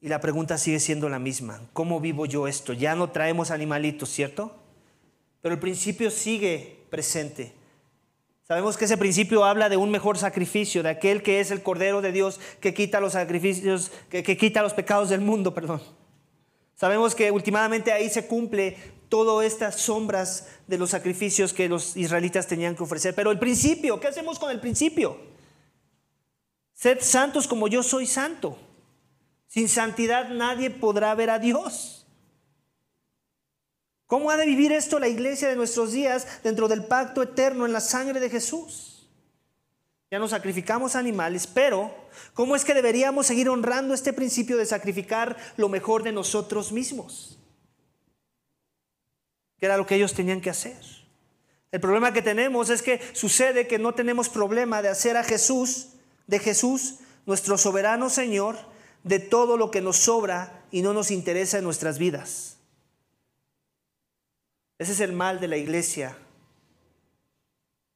[0.01, 1.61] Y la pregunta sigue siendo la misma.
[1.73, 2.71] ¿Cómo vivo yo esto?
[2.71, 4.55] Ya no traemos animalitos, ¿cierto?
[5.41, 7.58] Pero el principio sigue presente.
[8.49, 12.01] Sabemos que ese principio habla de un mejor sacrificio, de aquel que es el Cordero
[12.01, 15.83] de Dios que quita los sacrificios, que, quita los pecados del mundo, perdón.
[16.73, 18.75] Sabemos que últimamente ahí se cumple
[19.07, 23.13] todas estas sombras de los sacrificios que los israelitas tenían que ofrecer.
[23.13, 25.19] Pero el principio, ¿qué hacemos con el principio?
[26.73, 28.57] Sed santos como yo soy santo.
[29.45, 31.98] Sin santidad nadie podrá ver a Dios.
[34.09, 37.71] ¿Cómo ha de vivir esto la iglesia de nuestros días dentro del pacto eterno en
[37.71, 39.07] la sangre de Jesús?
[40.11, 41.93] Ya no sacrificamos animales, pero
[42.33, 47.39] ¿cómo es que deberíamos seguir honrando este principio de sacrificar lo mejor de nosotros mismos?
[49.59, 50.77] que era lo que ellos tenían que hacer.
[51.71, 55.89] El problema que tenemos es que sucede que no tenemos problema de hacer a Jesús,
[56.27, 56.95] de Jesús,
[57.25, 58.57] nuestro soberano Señor,
[59.03, 62.58] de todo lo que nos sobra y no nos interesa en nuestras vidas.
[64.79, 66.17] Ese es el mal de la iglesia.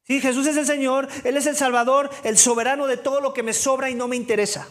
[0.04, 3.42] Sí, Jesús es el Señor, Él es el Salvador, el soberano de todo lo que
[3.42, 4.68] me sobra y no me interesa.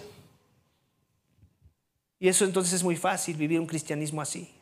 [2.20, 4.54] Y eso entonces es muy fácil vivir un cristianismo así.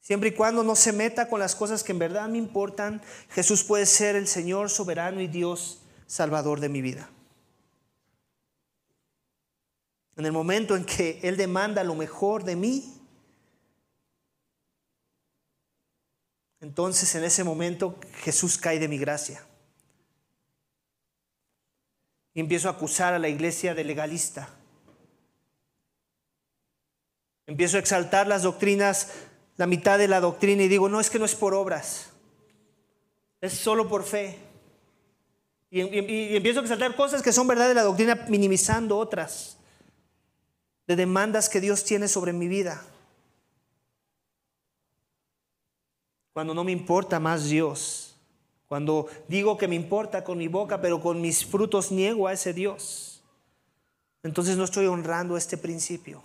[0.00, 3.64] Siempre y cuando no se meta con las cosas que en verdad me importan, Jesús
[3.64, 7.10] puede ser el Señor soberano y Dios salvador de mi vida.
[10.16, 13.01] En el momento en que Él demanda lo mejor de mí,
[16.62, 19.44] entonces en ese momento Jesús cae de mi gracia.
[22.32, 24.48] Y empiezo a acusar a la iglesia de legalista.
[27.46, 29.08] Empiezo a exaltar las doctrinas
[29.56, 32.10] la mitad de la doctrina y digo, no, es que no es por obras,
[33.40, 34.38] es solo por fe.
[35.70, 35.80] Y,
[36.36, 39.58] empiezo a exaltar cosas que son verdad de la doctrina, minimizando otras,
[40.86, 42.82] de demandas que Dios tiene sobre mi vida.
[46.32, 48.16] Cuando no me importa más Dios,
[48.66, 52.54] cuando digo que me importa con mi boca, pero con mis frutos niego a ese
[52.54, 53.22] Dios,
[54.22, 56.22] entonces no estoy honrando este principio.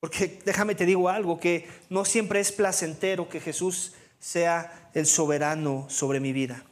[0.00, 5.86] Porque déjame te digo algo, que no siempre es placentero que Jesús sea el soberano
[5.88, 6.64] sobre mi vida.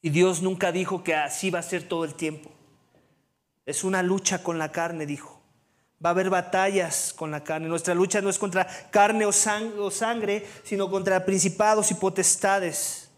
[0.00, 2.50] Y Dios nunca dijo que así va a ser todo el tiempo.
[3.64, 5.41] Es una lucha con la carne, dijo.
[6.04, 7.68] Va a haber batallas con la carne.
[7.68, 13.10] Nuestra lucha no es contra carne o, sangre, sino contra principados y potestades.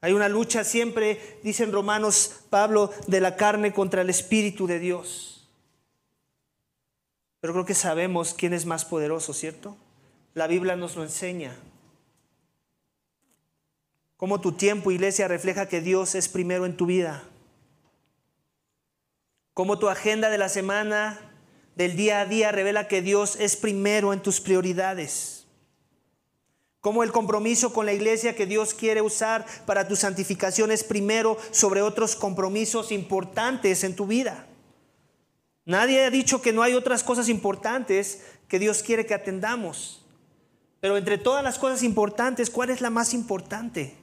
[0.00, 4.78] Hay una lucha siempre, dice en Romanos Pablo, de la carne contra el Espíritu de
[4.78, 5.46] Dios.
[7.40, 9.76] Pero creo que sabemos quién es más poderoso, ¿cierto?
[10.32, 11.54] La Biblia nos lo enseña.
[14.16, 17.24] Cómo tu tiempo, iglesia, refleja que Dios es primero en tu vida.
[19.54, 21.18] Cómo tu agenda de la semana,
[21.76, 25.46] del día a día, revela que Dios es primero en tus prioridades.
[26.80, 31.36] Cómo el compromiso con la iglesia que Dios quiere usar para tu santificación es primero
[31.50, 34.46] sobre otros compromisos importantes en tu vida.
[35.66, 40.04] Nadie ha dicho que no hay otras cosas importantes que Dios quiere que atendamos.
[40.80, 43.99] Pero entre todas las cosas importantes, ¿cuál es la más importante?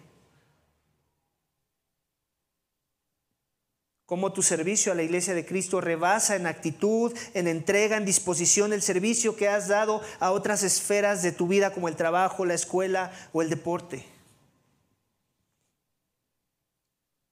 [4.08, 8.72] Cómo tu servicio a la iglesia de Cristo rebasa en actitud, en entrega, en disposición
[8.72, 12.54] el servicio que has dado a otras esferas de tu vida como el trabajo, la
[12.54, 14.06] escuela o el deporte.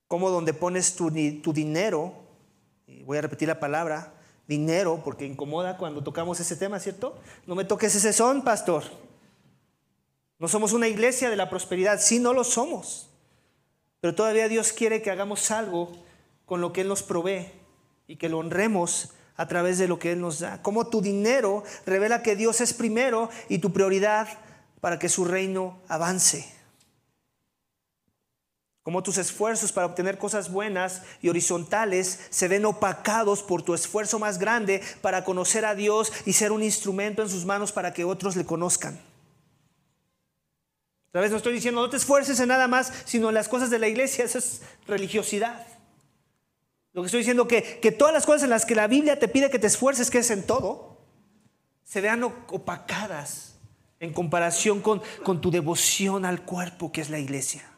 [0.09, 2.13] Cómo donde pones tu, dinero,
[3.05, 4.11] voy a repetir la palabra,
[4.45, 7.17] dinero, porque incomoda cuando tocamos ese tema, ¿cierto?
[7.47, 8.84] No me toques ese son, pastor.
[10.39, 13.09] No somos una iglesia de la prosperidad, sí, no lo somos.
[14.01, 16.03] Pero todavía Dios quiere que hagamos algo
[16.45, 17.51] con lo que Él nos provee
[18.07, 20.61] y que lo honremos a través de lo que Él nos da.
[20.61, 24.27] Como tu dinero revela que Dios es primero y tu prioridad
[24.81, 26.53] para que su reino avance.
[28.85, 34.19] Como tus esfuerzos para obtener cosas buenas y horizontales se ven opacados por tu esfuerzo
[34.19, 38.03] más grande para conocer a Dios y ser un instrumento en sus manos para que
[38.03, 39.01] otros le conozcan.
[41.11, 43.71] Tal vez no estoy diciendo no te esfuerces en nada más, sino en las cosas
[43.71, 45.65] de la iglesia, eso es religiosidad.
[46.95, 49.27] Lo que estoy diciendo que, que todas las cosas en las que la Biblia te
[49.27, 51.01] pide que te esfuerces, que es en todo,
[51.83, 53.59] se vean opacadas
[53.99, 57.69] en comparación con, con tu devoción al cuerpo que es la iglesia.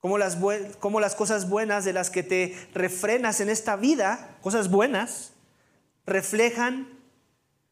[0.00, 0.36] Como las,
[0.80, 5.30] como las cosas buenas de las que te refrenas en esta vida, cosas buenas,
[6.04, 6.88] reflejan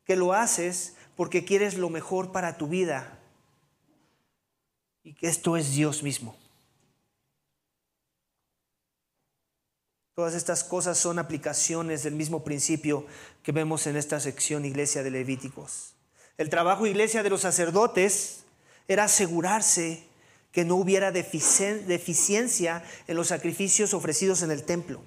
[0.05, 3.19] que lo haces porque quieres lo mejor para tu vida
[5.03, 6.37] y que esto es Dios mismo.
[10.21, 13.07] Todas estas cosas son aplicaciones del mismo principio
[13.43, 15.95] que vemos en esta sección Iglesia de Levíticos.
[16.37, 18.41] El trabajo Iglesia de los sacerdotes
[18.87, 20.05] era asegurarse
[20.53, 25.01] que no hubiera deficiencia en los sacrificios ofrecidos en el templo.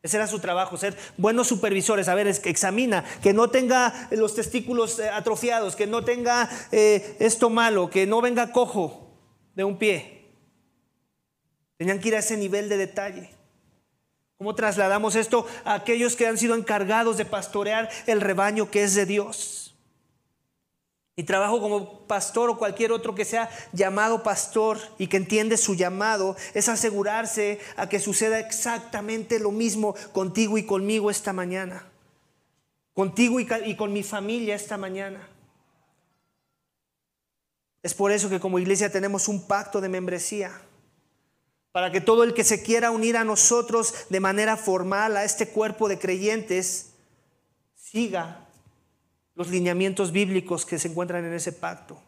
[0.00, 2.06] Ese era su trabajo, ser buenos supervisores.
[2.06, 7.50] A ver, examina, que no tenga los testículos eh, atrofiados, que no tenga eh, esto
[7.50, 9.10] malo, que no venga cojo
[9.56, 10.30] de un pie.
[11.78, 13.35] Tenían que ir a ese nivel de detalle.
[14.38, 18.94] ¿Cómo trasladamos esto a aquellos que han sido encargados de pastorear el rebaño que es
[18.94, 19.74] de Dios?
[21.18, 25.74] Y trabajo como pastor o cualquier otro que sea llamado pastor y que entiende su
[25.74, 31.86] llamado es asegurarse a que suceda exactamente lo mismo contigo y conmigo esta mañana.
[32.92, 35.26] Contigo y con mi familia esta mañana.
[37.82, 40.60] Es por eso que como iglesia tenemos un pacto de membresía
[41.76, 45.48] para que todo el que se quiera unir a nosotros de manera formal a este
[45.48, 46.92] cuerpo de creyentes
[47.74, 48.48] siga
[49.34, 52.00] los lineamientos bíblicos que se encuentran en ese pacto.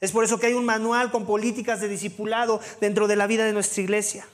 [0.00, 3.44] Es por eso que hay un manual con políticas de discipulado dentro de la vida
[3.44, 4.26] de nuestra iglesia.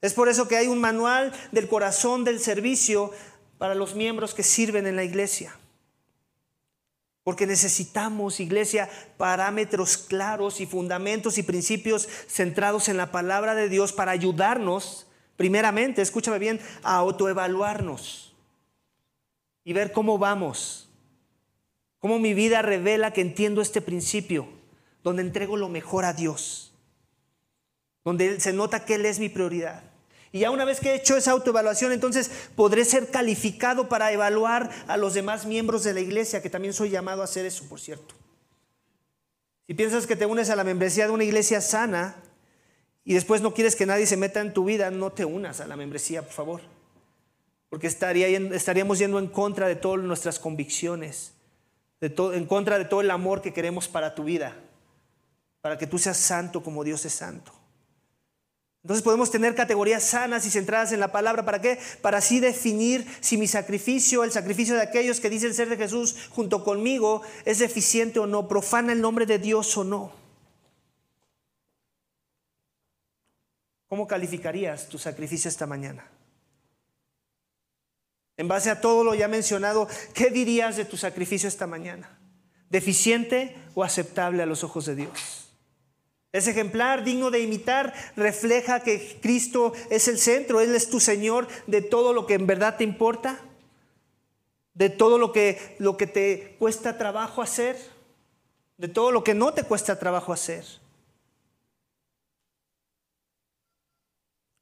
[0.00, 3.10] Es por eso que hay un manual del corazón del servicio
[3.58, 5.54] para los miembros que sirven en la iglesia.
[7.24, 13.92] Porque necesitamos, iglesia, parámetros claros y fundamentos y principios centrados en la palabra de Dios
[13.92, 15.06] para ayudarnos,
[15.36, 18.34] primeramente, escúchame bien, a autoevaluarnos
[19.64, 20.88] y ver cómo vamos.
[22.00, 24.48] Cómo mi vida revela que entiendo este principio,
[25.04, 26.74] donde entrego lo mejor a Dios,
[28.04, 29.91] donde se nota que Él es mi prioridad.
[30.32, 34.70] Y ya una vez que he hecho esa autoevaluación, entonces podré ser calificado para evaluar
[34.88, 37.78] a los demás miembros de la iglesia, que también soy llamado a hacer eso, por
[37.78, 38.14] cierto.
[39.66, 42.16] Si piensas que te unes a la membresía de una iglesia sana
[43.04, 45.66] y después no quieres que nadie se meta en tu vida, no te unas a
[45.66, 46.60] la membresía, por favor.
[47.68, 51.34] Porque estaría, estaríamos yendo en contra de todas nuestras convicciones,
[52.00, 54.56] en contra de todo el amor que queremos para tu vida,
[55.60, 57.52] para que tú seas santo como Dios es santo.
[58.82, 61.44] Entonces podemos tener categorías sanas y centradas en la palabra.
[61.44, 61.78] ¿Para qué?
[62.00, 66.16] Para así definir si mi sacrificio, el sacrificio de aquellos que dicen ser de Jesús
[66.30, 70.12] junto conmigo, es eficiente o no, profana el nombre de Dios o no.
[73.86, 76.04] ¿Cómo calificarías tu sacrificio esta mañana?
[78.36, 82.18] En base a todo lo ya mencionado, ¿qué dirías de tu sacrificio esta mañana?
[82.68, 85.51] ¿Deficiente o aceptable a los ojos de Dios?
[86.32, 91.46] Es ejemplar, digno de imitar, refleja que Cristo es el centro, Él es tu Señor
[91.66, 93.38] de todo lo que en verdad te importa,
[94.72, 97.78] de todo lo que, lo que te cuesta trabajo hacer,
[98.78, 100.64] de todo lo que no te cuesta trabajo hacer.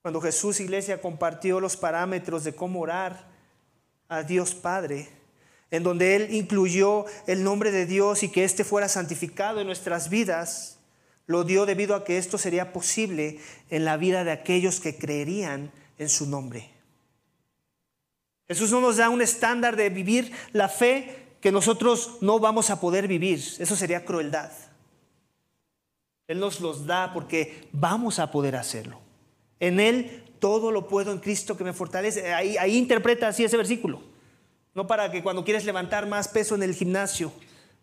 [0.03, 3.29] Cuando Jesús, iglesia, compartió los parámetros de cómo orar
[4.09, 5.09] a Dios Padre,
[5.71, 10.09] en donde Él incluyó el nombre de Dios y que éste fuera santificado en nuestras
[10.09, 10.80] vidas,
[11.31, 13.39] lo dio debido a que esto sería posible
[13.71, 16.69] en la vida de aquellos que creerían en su nombre.
[18.49, 22.81] Jesús no nos da un estándar de vivir la fe que nosotros no vamos a
[22.81, 23.39] poder vivir.
[23.61, 24.51] Eso sería crueldad.
[26.27, 28.99] Él nos los da porque vamos a poder hacerlo.
[29.61, 32.35] En Él todo lo puedo en Cristo que me fortalece.
[32.35, 34.03] Ahí, interpreta así ese versículo.
[34.75, 37.33] No para que cuando quieres levantar más peso en el gimnasio,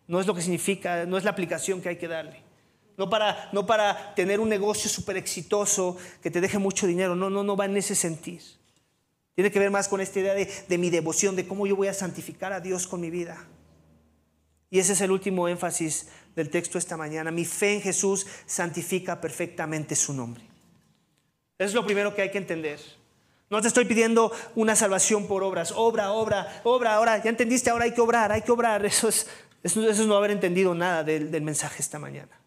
[0.06, 2.47] no es lo que significa, no es la aplicación que hay que darle.
[2.98, 7.14] No para, no para tener un negocio súper exitoso que te deje mucho dinero.
[7.14, 8.44] No, no, no va en ese sentido.
[9.36, 11.86] Tiene que ver más con esta idea de, de mi devoción, de cómo yo voy
[11.86, 13.46] a santificar a Dios con mi vida.
[14.68, 17.30] Y ese es el último énfasis del texto esta mañana.
[17.30, 20.42] Mi fe en Jesús santifica perfectamente su nombre.
[21.56, 22.80] Eso es lo primero que hay que entender.
[23.48, 25.72] No te estoy pidiendo una salvación por obras.
[25.74, 27.22] Obra, obra, obra, ahora.
[27.22, 28.84] Ya entendiste, ahora hay que obrar, hay que obrar.
[28.84, 29.28] Eso es,
[29.62, 32.38] eso, es no haber entendido nada del, del mensaje esta mañana.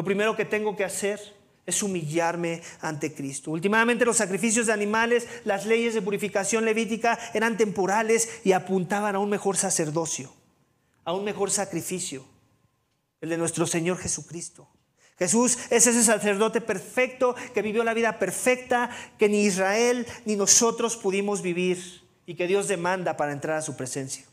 [0.00, 1.20] Lo primero que tengo que hacer
[1.66, 3.50] es humillarme ante Cristo.
[3.50, 9.18] Últimamente los sacrificios de animales, las leyes de purificación levítica eran temporales y apuntaban a
[9.18, 10.32] un mejor sacerdocio,
[11.04, 12.24] a un mejor sacrificio,
[13.20, 14.70] el de nuestro Señor Jesucristo.
[15.18, 18.88] Jesús es ese sacerdote perfecto que vivió la vida perfecta
[19.18, 23.76] que ni Israel ni nosotros pudimos vivir y que Dios demanda para entrar a su
[23.76, 24.29] presencia.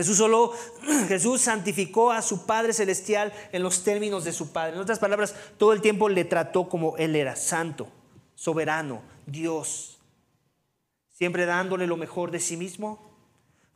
[0.00, 0.54] Jesús solo,
[1.08, 4.72] Jesús santificó a su Padre Celestial en los términos de su Padre.
[4.74, 7.86] En otras palabras, todo el tiempo le trató como Él era, santo,
[8.34, 9.98] soberano, Dios.
[11.10, 12.98] Siempre dándole lo mejor de sí mismo,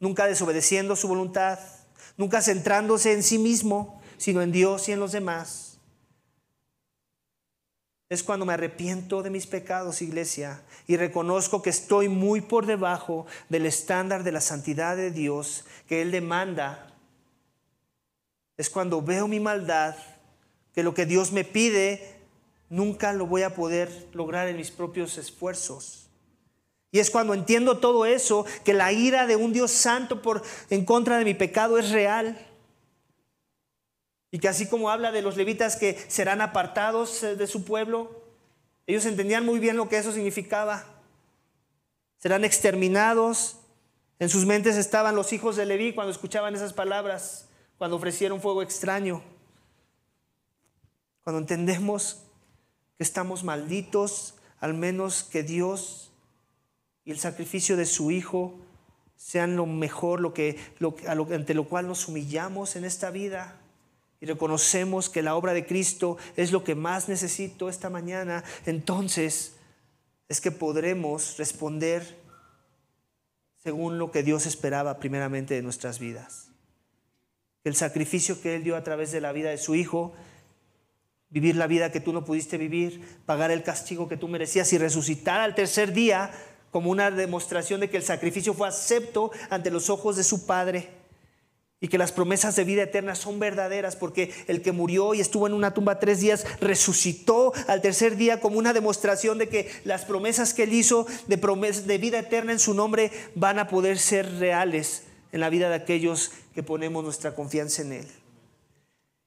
[0.00, 1.58] nunca desobedeciendo su voluntad,
[2.16, 5.63] nunca centrándose en sí mismo, sino en Dios y en los demás
[8.08, 13.26] es cuando me arrepiento de mis pecados, iglesia, y reconozco que estoy muy por debajo
[13.48, 16.92] del estándar de la santidad de Dios que Él demanda.
[18.56, 19.96] Es cuando veo mi maldad,
[20.74, 22.20] que lo que Dios me pide
[22.68, 26.08] nunca lo voy a poder lograr en mis propios esfuerzos.
[26.90, 30.84] Y es cuando entiendo todo eso, que la ira de un Dios santo por, en
[30.84, 32.38] contra de mi pecado es real
[34.34, 38.20] y que así como habla de los levitas que serán apartados eh, de su pueblo,
[38.84, 40.84] ellos entendían muy bien lo que eso significaba.
[42.18, 43.58] Serán exterminados.
[44.18, 47.46] En sus mentes estaban los hijos de Leví cuando escuchaban esas palabras,
[47.78, 49.22] cuando ofrecieron fuego extraño.
[51.22, 52.24] Cuando entendemos
[52.96, 56.10] que estamos malditos, al menos que Dios
[57.04, 58.58] y el sacrificio de su Hijo
[59.14, 60.58] sean lo mejor, lo que,
[61.06, 63.60] ante lo cual nos humillamos en esta vida
[64.24, 69.56] y reconocemos que la obra de Cristo es lo que más necesito esta mañana, entonces
[70.30, 72.16] es que podremos responder
[73.62, 76.48] según lo que Dios esperaba primeramente de nuestras vidas.
[77.64, 80.14] El sacrificio que Él dio a través de la vida de su Hijo,
[81.28, 84.78] vivir la vida que tú no pudiste vivir, pagar el castigo que tú merecías y
[84.78, 86.30] resucitar al tercer día
[86.70, 91.03] como una demostración de que el sacrificio fue acepto ante los ojos de su Padre
[91.84, 95.46] y que las promesas de vida eterna son verdaderas porque el que murió y estuvo
[95.46, 100.06] en una tumba tres días resucitó al tercer día como una demostración de que las
[100.06, 104.38] promesas que él hizo de, de vida eterna en su nombre van a poder ser
[104.38, 108.23] reales en la vida de aquellos que ponemos nuestra confianza en él.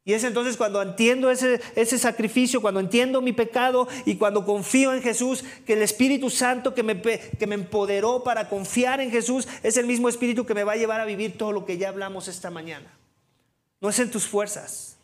[0.07, 4.93] Y es entonces cuando entiendo ese, ese, sacrificio, cuando entiendo mi pecado y cuando confío
[4.93, 9.49] en Jesús, que el Espíritu Santo que me, que me empoderó para confiar en Jesús
[9.63, 11.89] es el mismo Espíritu que me va a llevar a vivir todo lo que ya
[11.89, 12.89] hablamos esta mañana.
[13.81, 14.95] No es en tus fuerzas,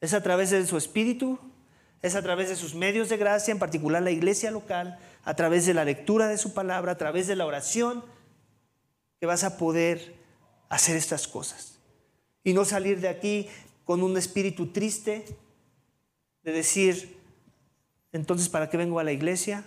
[0.00, 1.36] es a través de su Espíritu,
[2.00, 5.66] es a través de sus medios de gracia, en particular la iglesia local, a través
[5.66, 8.04] de la lectura de su palabra, a través de la oración,
[9.18, 10.14] que vas a poder
[10.68, 11.80] hacer estas cosas.
[12.44, 13.48] Y no salir de aquí
[13.90, 15.24] con un espíritu triste
[16.44, 17.16] de decir,
[18.12, 19.64] entonces, ¿para qué vengo a la iglesia?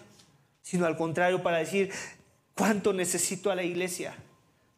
[0.62, 1.92] Sino al contrario, para decir,
[2.56, 4.16] ¿cuánto necesito a la iglesia?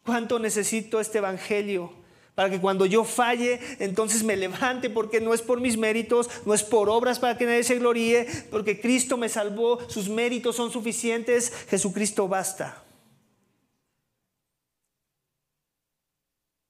[0.04, 1.92] ¿Cuánto necesito este evangelio?
[2.34, 6.52] para que cuando yo falle, entonces me levante, porque no es por mis méritos, no
[6.52, 10.72] es por obras para que nadie se gloríe, porque Cristo me salvó, sus méritos son
[10.72, 12.85] suficientes, Jesucristo basta.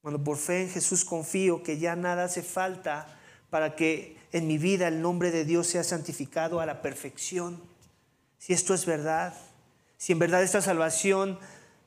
[0.06, 3.08] Cuando por fe en Jesús confío que ya nada hace falta
[3.50, 7.60] para que en mi vida el nombre de Dios sea santificado a la perfección.
[8.38, 9.34] Si esto es verdad,
[9.96, 11.40] si en verdad esta salvación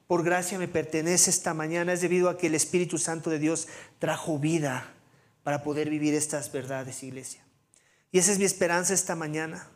[0.06, 3.70] por gracia me pertenece esta mañana es debido a que el Espíritu Santo de Dios
[4.00, 4.94] trajo vida
[5.44, 7.42] para poder vivir estas verdades, iglesia.
[8.12, 9.70] Y esa es mi esperanza esta mañana.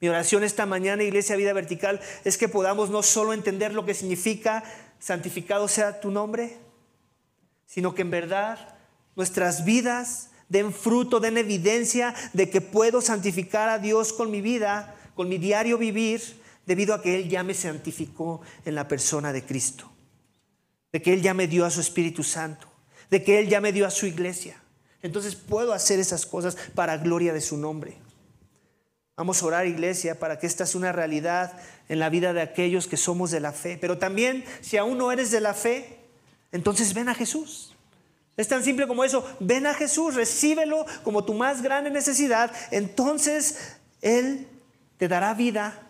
[0.00, 3.92] Mi oración esta mañana, Iglesia Vida Vertical, es que podamos no solo entender lo que
[3.92, 4.64] significa
[4.98, 6.63] santificado sea tu nombre,
[7.66, 8.76] sino que en verdad
[9.16, 14.94] nuestras vidas den fruto, den evidencia de que puedo santificar a Dios con mi vida,
[15.14, 16.20] con mi diario vivir,
[16.66, 19.90] debido a que Él ya me santificó en la persona de Cristo,
[20.92, 22.68] de que Él ya me dio a su Espíritu Santo,
[23.10, 24.60] de que Él ya me dio a su iglesia.
[25.02, 27.98] Entonces puedo hacer esas cosas para gloria de su nombre.
[29.16, 31.52] Vamos a orar, iglesia, para que esta sea una realidad
[31.88, 33.78] en la vida de aquellos que somos de la fe.
[33.80, 36.03] Pero también, si aún no eres de la fe,
[36.54, 37.76] entonces ven a Jesús.
[38.38, 39.22] Es tan simple como eso.
[39.40, 42.50] Ven a Jesús, recíbelo como tu más grande necesidad.
[42.70, 44.48] Entonces Él
[44.96, 45.84] te dará vida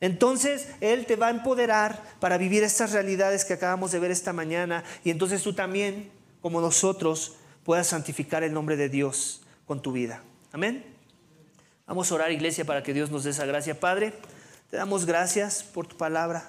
[0.00, 4.32] entonces Él te va a empoderar para vivir estas realidades que acabamos de ver esta
[4.32, 6.10] mañana y entonces tú también,
[6.40, 10.22] como nosotros, puedas santificar el nombre de Dios con tu vida.
[10.52, 10.84] Amén.
[11.86, 13.80] Vamos a orar, iglesia, para que Dios nos dé esa gracia.
[13.80, 14.12] Padre,
[14.70, 16.48] te damos gracias por tu palabra.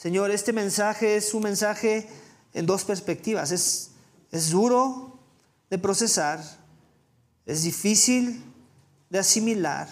[0.00, 2.08] Señor, este mensaje es un mensaje
[2.54, 3.50] en dos perspectivas.
[3.50, 3.90] Es,
[4.30, 5.18] es duro
[5.68, 6.40] de procesar,
[7.44, 8.42] es difícil
[9.10, 9.88] de asimilar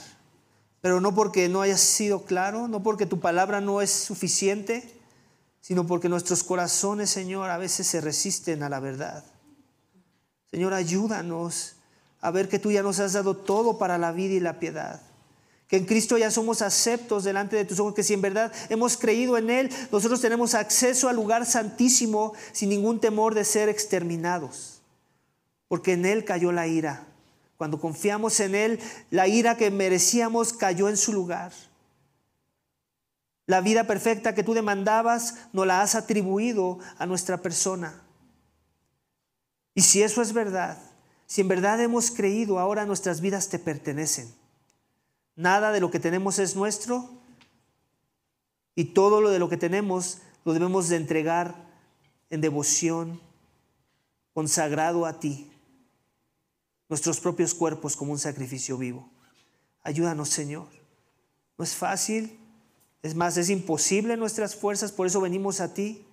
[0.81, 5.01] pero no porque no hayas sido claro, no porque tu palabra no es suficiente,
[5.61, 9.25] sino porque nuestros corazones, Señor, a veces se resisten a la verdad.
[10.51, 11.77] Señor, ayúdanos
[12.21, 15.03] a ver que tú ya nos has dado todo para la vida y la piedad.
[15.69, 18.97] Que en Cristo ya somos aceptos delante de tus ojos, que si en verdad hemos
[18.97, 24.81] creído en Él, nosotros tenemos acceso al lugar santísimo sin ningún temor de ser exterminados.
[25.69, 27.09] Porque en Él cayó la ira
[27.59, 31.53] cuando confiamos en Él, la ira que merecíamos cayó en su lugar.
[33.47, 38.01] La vida perfecta que tú demandabas no la has atribuido a nuestra persona.
[39.75, 40.79] Y si eso es verdad,
[41.27, 44.33] si en verdad hemos creído, ahora nuestras vidas te pertenecen.
[45.39, 47.09] Nada de lo que tenemos es nuestro
[48.75, 51.55] y todo lo de lo que tenemos lo debemos de entregar
[52.29, 53.21] en devoción,
[54.35, 55.49] consagrado a ti
[56.89, 59.09] nuestros propios cuerpos como un sacrificio vivo.
[59.85, 60.67] Ayúdanos, Señor.
[61.57, 62.37] No es fácil,
[63.05, 66.05] es más, es imposible nuestras fuerzas, por eso venimos a ti,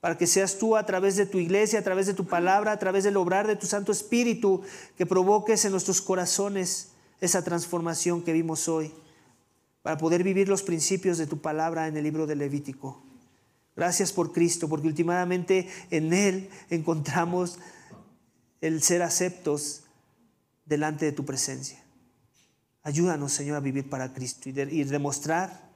[0.00, 2.78] para que seas tú a través de tu iglesia, a través de tu palabra, a
[2.78, 4.62] través del obrar de tu Santo Espíritu,
[4.96, 6.89] que provoques en nuestros corazones
[7.20, 8.92] esa transformación que vimos hoy,
[9.82, 13.02] para poder vivir los principios de tu palabra en el libro de Levítico.
[13.76, 17.58] Gracias por Cristo, porque últimamente en Él encontramos
[18.60, 19.84] el ser aceptos
[20.66, 21.82] delante de tu presencia.
[22.82, 25.70] Ayúdanos, Señor, a vivir para Cristo y, demostrar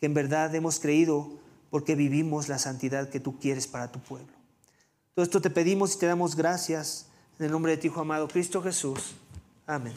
[0.00, 1.38] que en verdad hemos creído
[1.70, 4.32] porque vivimos la santidad que tú quieres para tu pueblo.
[5.14, 7.06] Todo esto te pedimos y te damos gracias
[7.38, 9.14] en el nombre de tu Hijo amado, Cristo Jesús.
[9.66, 9.94] Amén.